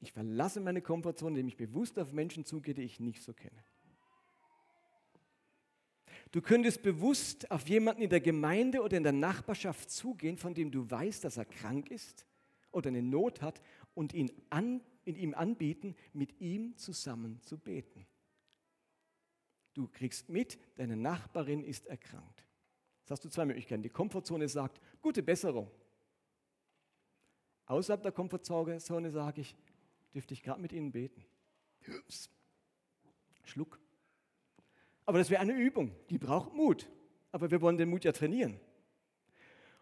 Ich 0.00 0.12
verlasse 0.12 0.60
meine 0.60 0.82
Komfortzone, 0.82 1.30
indem 1.30 1.48
ich 1.48 1.56
bewusst 1.56 1.98
auf 1.98 2.12
Menschen 2.12 2.44
zugehe, 2.44 2.74
die 2.74 2.82
ich 2.82 3.00
nicht 3.00 3.22
so 3.22 3.32
kenne. 3.32 3.64
Du 6.34 6.42
könntest 6.42 6.82
bewusst 6.82 7.48
auf 7.52 7.68
jemanden 7.68 8.02
in 8.02 8.10
der 8.10 8.20
Gemeinde 8.20 8.82
oder 8.82 8.96
in 8.96 9.04
der 9.04 9.12
Nachbarschaft 9.12 9.88
zugehen, 9.88 10.36
von 10.36 10.52
dem 10.52 10.72
du 10.72 10.90
weißt, 10.90 11.22
dass 11.22 11.36
er 11.36 11.44
krank 11.44 11.92
ist 11.92 12.26
oder 12.72 12.88
eine 12.88 13.02
Not 13.02 13.40
hat 13.40 13.62
und 13.94 14.12
ihn 14.12 14.32
an, 14.50 14.80
in 15.04 15.14
ihm 15.14 15.32
anbieten, 15.32 15.94
mit 16.12 16.40
ihm 16.40 16.76
zusammen 16.76 17.40
zu 17.42 17.56
beten. 17.56 18.04
Du 19.74 19.86
kriegst 19.86 20.28
mit, 20.28 20.58
deine 20.74 20.96
Nachbarin 20.96 21.62
ist 21.62 21.86
erkrankt. 21.86 22.44
Jetzt 23.02 23.12
hast 23.12 23.24
du 23.24 23.28
zwei 23.28 23.44
Möglichkeiten. 23.44 23.84
Die 23.84 23.88
Komfortzone 23.88 24.48
sagt, 24.48 24.80
gute 25.00 25.22
Besserung. 25.22 25.70
Außerhalb 27.66 28.02
der 28.02 28.10
Komfortzone 28.10 28.80
sage 28.80 29.40
ich, 29.40 29.54
dürfte 30.12 30.34
ich 30.34 30.42
gerade 30.42 30.60
mit 30.60 30.72
ihnen 30.72 30.90
beten. 30.90 31.24
Ups. 32.00 32.28
Schluck. 33.44 33.83
Aber 35.06 35.18
das 35.18 35.30
wäre 35.30 35.40
eine 35.40 35.54
Übung, 35.54 35.92
die 36.10 36.18
braucht 36.18 36.54
Mut. 36.54 36.88
Aber 37.32 37.50
wir 37.50 37.60
wollen 37.60 37.76
den 37.76 37.90
Mut 37.90 38.04
ja 38.04 38.12
trainieren. 38.12 38.58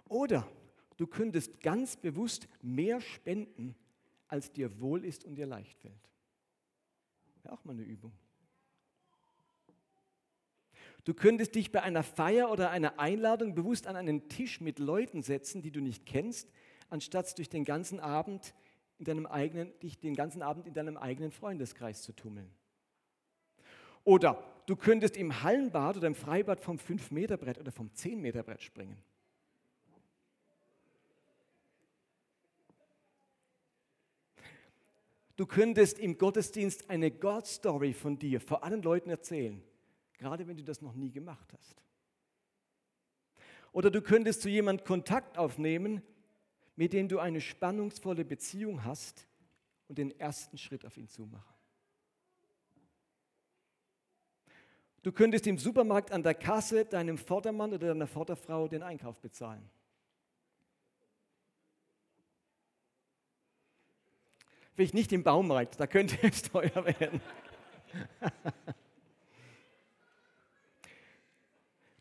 Oder 0.09 0.49
du 0.97 1.07
könntest 1.07 1.61
ganz 1.61 1.97
bewusst 1.97 2.49
mehr 2.61 3.01
spenden, 3.01 3.75
als 4.29 4.53
dir 4.53 4.81
wohl 4.81 5.05
ist 5.05 5.25
und 5.25 5.35
dir 5.35 5.47
leicht 5.47 5.79
fällt. 5.79 6.11
Wäre 7.43 7.55
auch 7.55 7.65
mal 7.65 7.73
eine 7.73 7.83
Übung. 7.83 8.13
Du 11.05 11.15
könntest 11.15 11.55
dich 11.57 11.73
bei 11.73 11.83
einer 11.83 12.05
Feier 12.05 12.51
oder 12.51 12.71
einer 12.71 13.01
Einladung 13.01 13.55
bewusst 13.55 13.87
an 13.89 13.97
einen 13.97 14.29
Tisch 14.29 14.61
mit 14.61 14.79
Leuten 14.79 15.23
setzen, 15.23 15.61
die 15.61 15.73
du 15.73 15.81
nicht 15.81 16.07
kennst, 16.07 16.51
anstatt 16.91 17.37
durch 17.39 17.49
den 17.49 17.65
ganzen 17.65 17.99
Abend 17.99 18.55
in 18.99 19.05
deinem 19.05 19.27
eigenen, 19.27 19.77
dich 19.81 19.99
den 19.99 20.15
ganzen 20.15 20.43
Abend 20.43 20.67
in 20.67 20.75
deinem 20.75 20.97
eigenen 20.97 21.33
Freundeskreis 21.33 22.03
zu 22.03 22.13
tummeln. 22.13 22.55
Oder 24.05 24.43
du 24.67 24.77
könntest 24.77 25.17
im 25.17 25.43
Hallenbad 25.43 25.97
oder 25.97 26.07
im 26.07 26.15
Freibad 26.15 26.61
vom 26.61 26.77
5-Meter-Brett 26.77 27.59
oder 27.59 27.73
vom 27.73 27.89
10-Meter-Brett 27.91 28.63
springen. 28.63 29.03
Du 35.37 35.47
könntest 35.47 35.99
im 35.99 36.19
Gottesdienst 36.19 36.91
eine 36.91 37.11
God-Story 37.11 37.95
von 37.95 38.19
dir 38.19 38.41
vor 38.41 38.63
allen 38.65 38.83
Leuten 38.83 39.11
erzählen, 39.11 39.63
gerade 40.19 40.47
wenn 40.47 40.57
du 40.57 40.63
das 40.63 40.83
noch 40.83 40.95
nie 40.95 41.11
gemacht 41.11 41.53
hast. 41.53 41.83
Oder 43.73 43.91
du 43.91 44.03
könntest 44.03 44.43
zu 44.43 44.51
jemandem 44.51 44.85
Kontakt 44.87 45.39
aufnehmen, 45.39 46.03
mit 46.77 46.93
dem 46.93 47.09
du 47.09 47.19
eine 47.19 47.41
spannungsvolle 47.41 48.25
Beziehung 48.25 48.85
hast 48.85 49.27
und 49.89 49.99
den 49.99 50.11
ersten 50.21 50.59
Schritt 50.59 50.85
auf 50.85 50.97
ihn 50.97 51.09
zumachen. 51.09 51.52
Du 55.03 55.11
könntest 55.11 55.47
im 55.49 55.59
Supermarkt 55.59 56.13
an 56.13 56.23
der 56.23 56.35
Kasse 56.35 56.85
deinem 56.85 57.19
Vordermann 57.19 57.73
oder 57.73 57.89
deiner 57.89 58.07
Vorderfrau 58.07 58.69
den 58.69 58.83
Einkauf 58.85 59.19
bezahlen. 59.19 59.69
Vielleicht 64.75 64.95
nicht 64.95 65.13
im 65.13 65.23
Baumarkt, 65.23 65.79
da 65.79 65.87
könnte 65.87 66.17
es 66.23 66.43
teuer 66.51 66.85
werden. 66.85 67.21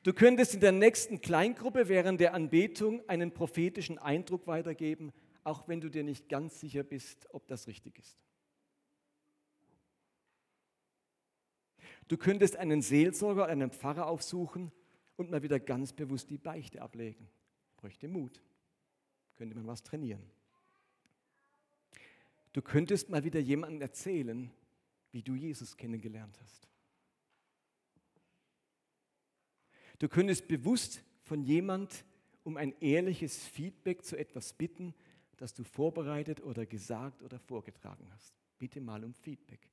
Du 0.03 0.13
könntest 0.13 0.53
in 0.53 0.61
der 0.61 0.71
nächsten 0.71 1.21
Kleingruppe 1.21 1.87
während 1.87 2.21
der 2.21 2.33
Anbetung 2.33 3.07
einen 3.07 3.31
prophetischen 3.31 3.97
Eindruck 3.97 4.47
weitergeben, 4.47 5.11
auch 5.43 5.67
wenn 5.67 5.81
du 5.81 5.89
dir 5.89 6.03
nicht 6.03 6.29
ganz 6.29 6.59
sicher 6.59 6.83
bist, 6.83 7.27
ob 7.33 7.47
das 7.47 7.67
richtig 7.67 7.99
ist. 7.99 8.17
Du 12.11 12.17
könntest 12.17 12.57
einen 12.57 12.81
Seelsorger, 12.81 13.45
einen 13.45 13.71
Pfarrer 13.71 14.07
aufsuchen 14.07 14.73
und 15.15 15.31
mal 15.31 15.43
wieder 15.43 15.61
ganz 15.61 15.93
bewusst 15.93 16.29
die 16.29 16.37
Beichte 16.37 16.81
ablegen. 16.81 17.29
Bräuchte 17.77 18.09
Mut. 18.09 18.41
Könnte 19.35 19.55
man 19.55 19.65
was 19.65 19.81
trainieren. 19.81 20.21
Du 22.51 22.61
könntest 22.61 23.07
mal 23.07 23.23
wieder 23.23 23.39
jemandem 23.39 23.81
erzählen, 23.81 24.51
wie 25.13 25.23
du 25.23 25.35
Jesus 25.35 25.77
kennengelernt 25.77 26.37
hast. 26.41 26.67
Du 29.97 30.09
könntest 30.09 30.49
bewusst 30.49 31.01
von 31.23 31.41
jemand 31.41 32.03
um 32.43 32.57
ein 32.57 32.73
ehrliches 32.81 33.47
Feedback 33.47 34.03
zu 34.03 34.17
etwas 34.17 34.51
bitten, 34.51 34.93
das 35.37 35.53
du 35.53 35.63
vorbereitet 35.63 36.43
oder 36.43 36.65
gesagt 36.65 37.23
oder 37.23 37.39
vorgetragen 37.39 38.05
hast. 38.11 38.33
Bitte 38.59 38.81
mal 38.81 39.01
um 39.05 39.13
Feedback. 39.13 39.70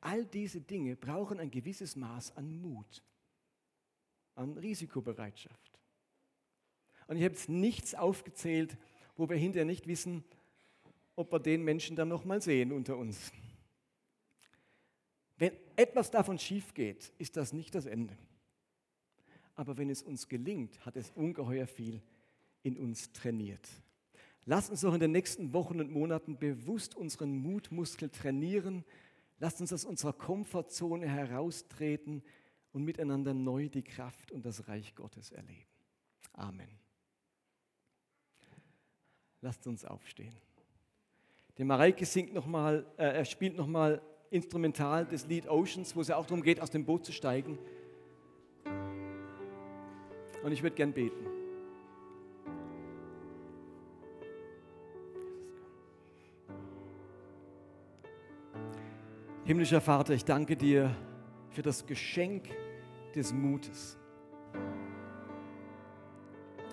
All 0.00 0.24
diese 0.24 0.60
Dinge 0.60 0.96
brauchen 0.96 1.40
ein 1.40 1.50
gewisses 1.50 1.96
Maß 1.96 2.36
an 2.36 2.60
Mut, 2.60 3.02
an 4.34 4.56
Risikobereitschaft. 4.56 5.78
Und 7.06 7.16
ich 7.16 7.24
habe 7.24 7.34
jetzt 7.34 7.48
nichts 7.48 7.94
aufgezählt, 7.94 8.76
wo 9.16 9.28
wir 9.28 9.36
hinterher 9.36 9.64
nicht 9.64 9.86
wissen, 9.86 10.24
ob 11.16 11.32
wir 11.32 11.40
den 11.40 11.64
Menschen 11.64 11.96
dann 11.96 12.08
noch 12.08 12.24
mal 12.24 12.40
sehen 12.40 12.70
unter 12.70 12.96
uns. 12.96 13.32
Wenn 15.36 15.52
etwas 15.76 16.10
davon 16.10 16.38
schief 16.38 16.74
geht, 16.74 17.12
ist 17.18 17.36
das 17.36 17.52
nicht 17.52 17.74
das 17.74 17.86
Ende. 17.86 18.16
Aber 19.54 19.76
wenn 19.76 19.90
es 19.90 20.02
uns 20.02 20.28
gelingt, 20.28 20.84
hat 20.84 20.96
es 20.96 21.10
ungeheuer 21.10 21.66
viel 21.66 22.00
in 22.62 22.76
uns 22.76 23.12
trainiert. 23.12 23.68
Lasst 24.44 24.70
uns 24.70 24.80
doch 24.82 24.94
in 24.94 25.00
den 25.00 25.12
nächsten 25.12 25.52
Wochen 25.52 25.80
und 25.80 25.90
Monaten 25.90 26.38
bewusst 26.38 26.94
unseren 26.94 27.36
Mutmuskel 27.36 28.08
trainieren. 28.08 28.84
Lasst 29.38 29.60
uns 29.60 29.72
aus 29.72 29.84
unserer 29.84 30.12
Komfortzone 30.12 31.08
heraustreten 31.08 32.22
und 32.72 32.84
miteinander 32.84 33.34
neu 33.34 33.68
die 33.68 33.82
Kraft 33.82 34.32
und 34.32 34.44
das 34.44 34.68
Reich 34.68 34.94
Gottes 34.94 35.30
erleben. 35.30 35.68
Amen. 36.32 36.68
Lasst 39.40 39.66
uns 39.66 39.84
aufstehen. 39.84 40.34
Der 41.56 41.64
Mareike 41.64 42.04
singt 42.04 42.34
noch 42.34 42.46
mal, 42.46 42.86
äh, 42.96 43.04
er 43.04 43.24
spielt 43.24 43.56
nochmal 43.56 44.02
instrumental 44.30 45.06
das 45.06 45.26
Lied 45.26 45.48
Oceans, 45.48 45.94
wo 45.94 46.00
es 46.00 46.08
ja 46.08 46.16
auch 46.16 46.26
darum 46.26 46.42
geht, 46.42 46.60
aus 46.60 46.70
dem 46.70 46.84
Boot 46.84 47.04
zu 47.04 47.12
steigen. 47.12 47.58
Und 50.42 50.52
ich 50.52 50.62
würde 50.62 50.76
gern 50.76 50.92
beten. 50.92 51.37
Himmlischer 59.48 59.80
Vater, 59.80 60.12
ich 60.12 60.26
danke 60.26 60.56
dir 60.56 60.94
für 61.48 61.62
das 61.62 61.86
Geschenk 61.86 62.50
des 63.14 63.32
Mutes. 63.32 63.98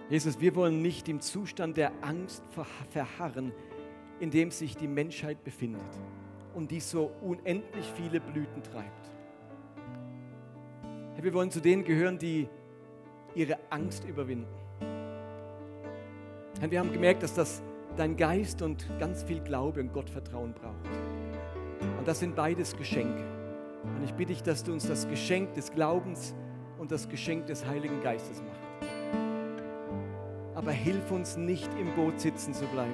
Jesus, 0.09 0.41
wir 0.41 0.53
wollen 0.57 0.81
nicht 0.81 1.07
im 1.07 1.21
Zustand 1.21 1.77
der 1.77 1.93
Angst 2.01 2.43
verharren, 2.89 3.53
in 4.19 4.29
dem 4.29 4.51
sich 4.51 4.75
die 4.75 4.89
Menschheit 4.89 5.41
befindet 5.45 5.87
und 6.53 6.69
die 6.69 6.81
so 6.81 7.11
unendlich 7.21 7.89
viele 7.95 8.19
Blüten 8.19 8.61
treibt. 8.61 9.09
Wir 11.21 11.33
wollen 11.33 11.51
zu 11.51 11.61
denen 11.61 11.85
gehören, 11.85 12.19
die 12.19 12.49
ihre 13.35 13.57
Angst 13.69 14.03
überwinden. 14.03 14.53
Wir 16.59 16.79
haben 16.79 16.91
gemerkt, 16.91 17.23
dass 17.23 17.33
das 17.33 17.63
dein 17.95 18.17
Geist 18.17 18.61
und 18.61 18.85
ganz 18.99 19.23
viel 19.23 19.39
Glaube 19.39 19.79
und 19.79 19.93
Gottvertrauen 19.93 20.53
braucht. 20.53 21.14
Und 22.05 22.09
das 22.09 22.19
sind 22.19 22.35
beides 22.35 22.77
Geschenke. 22.77 23.23
Und 23.83 24.03
ich 24.03 24.13
bitte 24.13 24.31
dich, 24.31 24.43
dass 24.43 24.63
du 24.63 24.71
uns 24.71 24.87
das 24.87 25.09
Geschenk 25.09 25.55
des 25.55 25.71
Glaubens 25.71 26.35
und 26.77 26.91
das 26.91 27.09
Geschenk 27.09 27.47
des 27.47 27.65
Heiligen 27.65 27.99
Geistes 28.03 28.43
machst. 28.43 28.91
Aber 30.53 30.69
hilf 30.71 31.09
uns 31.09 31.35
nicht 31.35 31.67
im 31.79 31.95
Boot 31.95 32.19
sitzen 32.19 32.53
zu 32.53 32.65
bleiben 32.67 32.93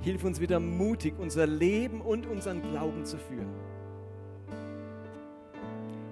Hilf 0.00 0.24
uns 0.24 0.40
wieder 0.40 0.58
mutig, 0.58 1.18
unser 1.18 1.46
Leben 1.46 2.00
und 2.00 2.26
unseren 2.26 2.62
Glauben 2.62 3.04
zu 3.04 3.18
führen. 3.18 3.52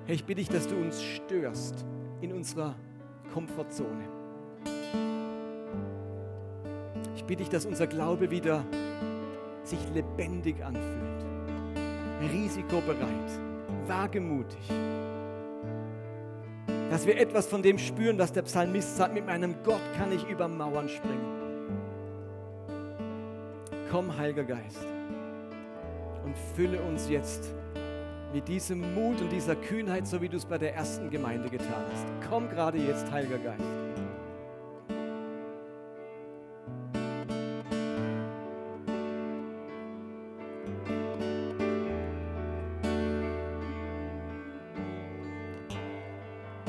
Herr, 0.04 0.14
ich 0.14 0.26
bitte 0.26 0.42
dich, 0.42 0.50
dass 0.50 0.68
du 0.68 0.76
uns 0.76 1.02
störst 1.02 1.86
in 2.20 2.34
unserer 2.34 2.74
Komfortzone. 3.32 4.04
Ich 7.16 7.24
bitte 7.24 7.42
dich, 7.42 7.48
dass 7.48 7.64
unser 7.64 7.86
Glaube 7.86 8.30
wieder 8.30 8.66
sich 9.62 9.78
lebendig 9.94 10.62
anfühlt, 10.62 11.23
risikobereit, 12.20 13.30
wagemutig. 13.86 14.70
Dass 16.90 17.06
wir 17.06 17.18
etwas 17.18 17.46
von 17.46 17.62
dem 17.62 17.78
spüren, 17.78 18.18
was 18.18 18.32
der 18.32 18.42
Psalmist 18.42 18.96
sagt, 18.96 19.14
mit 19.14 19.26
meinem 19.26 19.56
Gott 19.64 19.80
kann 19.96 20.12
ich 20.12 20.28
über 20.28 20.48
Mauern 20.48 20.88
springen. 20.88 21.34
Komm, 23.90 24.16
Heiliger 24.16 24.44
Geist, 24.44 24.86
und 26.24 26.36
fülle 26.54 26.80
uns 26.82 27.08
jetzt 27.08 27.52
mit 28.32 28.48
diesem 28.48 28.94
Mut 28.94 29.20
und 29.20 29.30
dieser 29.30 29.54
Kühnheit, 29.54 30.06
so 30.06 30.20
wie 30.20 30.28
du 30.28 30.36
es 30.36 30.44
bei 30.44 30.58
der 30.58 30.74
ersten 30.74 31.08
Gemeinde 31.10 31.48
getan 31.48 31.84
hast. 31.92 32.04
Komm 32.28 32.48
gerade 32.48 32.78
jetzt, 32.78 33.10
Heiliger 33.10 33.38
Geist. 33.38 33.73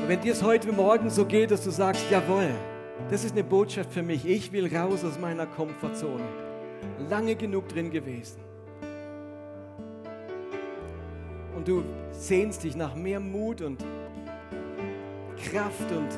Und 0.06 0.10
wenn 0.10 0.22
dir 0.22 0.34
es 0.34 0.44
heute 0.44 0.72
Morgen 0.72 1.10
so 1.10 1.26
geht, 1.26 1.50
dass 1.50 1.64
du 1.64 1.72
sagst, 1.72 2.06
jawohl, 2.12 2.52
das 3.10 3.24
ist 3.24 3.32
eine 3.32 3.44
Botschaft 3.44 3.92
für 3.92 4.04
mich, 4.04 4.24
ich 4.24 4.52
will 4.52 4.72
raus 4.72 5.04
aus 5.04 5.18
meiner 5.18 5.48
Komfortzone 5.48 6.24
lange 7.10 7.36
genug 7.36 7.68
drin 7.70 7.90
gewesen. 7.90 8.38
Und 11.56 11.68
du 11.68 11.84
sehnst 12.12 12.64
dich 12.66 12.76
nach 12.76 12.94
mehr 12.94 13.20
Mut 13.20 13.64
und 13.64 13.84
Kraft 15.44 15.92
und 15.92 16.10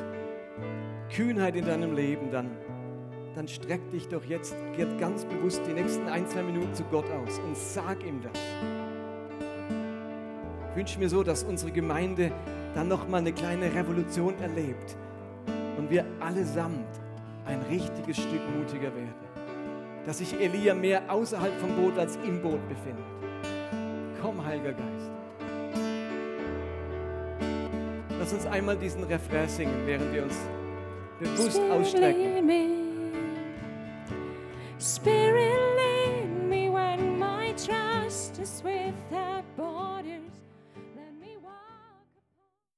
Kühnheit 1.10 1.56
in 1.56 1.64
deinem 1.64 1.96
Leben, 1.96 2.30
dann, 2.30 2.50
dann 3.36 3.48
streck 3.48 3.90
dich 3.90 4.06
doch 4.08 4.24
jetzt 4.24 4.54
ganz 5.00 5.24
bewusst 5.24 5.62
die 5.66 5.72
nächsten 5.72 6.06
ein, 6.08 6.28
zwei 6.28 6.42
Minuten 6.42 6.74
zu 6.74 6.84
Gott 6.90 7.06
aus 7.10 7.38
und 7.38 7.56
sag 7.56 8.04
ihm 8.04 8.20
das. 8.20 8.38
Ich 10.72 10.76
wünsche 10.76 10.98
mir 10.98 11.08
so, 11.08 11.22
dass 11.22 11.42
unsere 11.42 11.72
Gemeinde 11.72 12.32
dann 12.74 12.88
nochmal 12.88 13.20
eine 13.20 13.32
kleine 13.32 13.72
Revolution 13.74 14.34
erlebt 14.40 14.96
und 15.76 15.90
wir 15.90 16.04
allesamt 16.20 16.88
ein 17.46 17.60
richtiges 17.70 18.16
Stück 18.16 18.42
mutiger 18.56 18.94
werden. 18.94 19.14
Dass 20.06 20.18
sich 20.18 20.34
Elia 20.38 20.74
mehr 20.74 21.02
außerhalb 21.08 21.52
vom 21.60 21.76
Boot 21.76 21.98
als 21.98 22.16
im 22.24 22.40
Boot 22.40 22.66
befindet. 22.68 23.04
Komm, 24.20 24.44
Heiliger 24.44 24.72
Geist. 24.72 25.10
Lass 28.18 28.32
uns 28.32 28.46
einmal 28.46 28.76
diesen 28.76 29.04
Refrain 29.04 29.48
singen, 29.48 29.86
während 29.86 30.12
wir 30.12 30.24
uns 30.24 30.36
bewusst 31.20 31.60
ausstrecken. 31.70 32.48
Spirit, 34.78 35.58
lead 35.76 36.48
me 36.48 36.68
when 36.68 37.18
my 37.18 37.52
trust 37.52 38.38
is 38.38 38.62
without. 38.62 39.37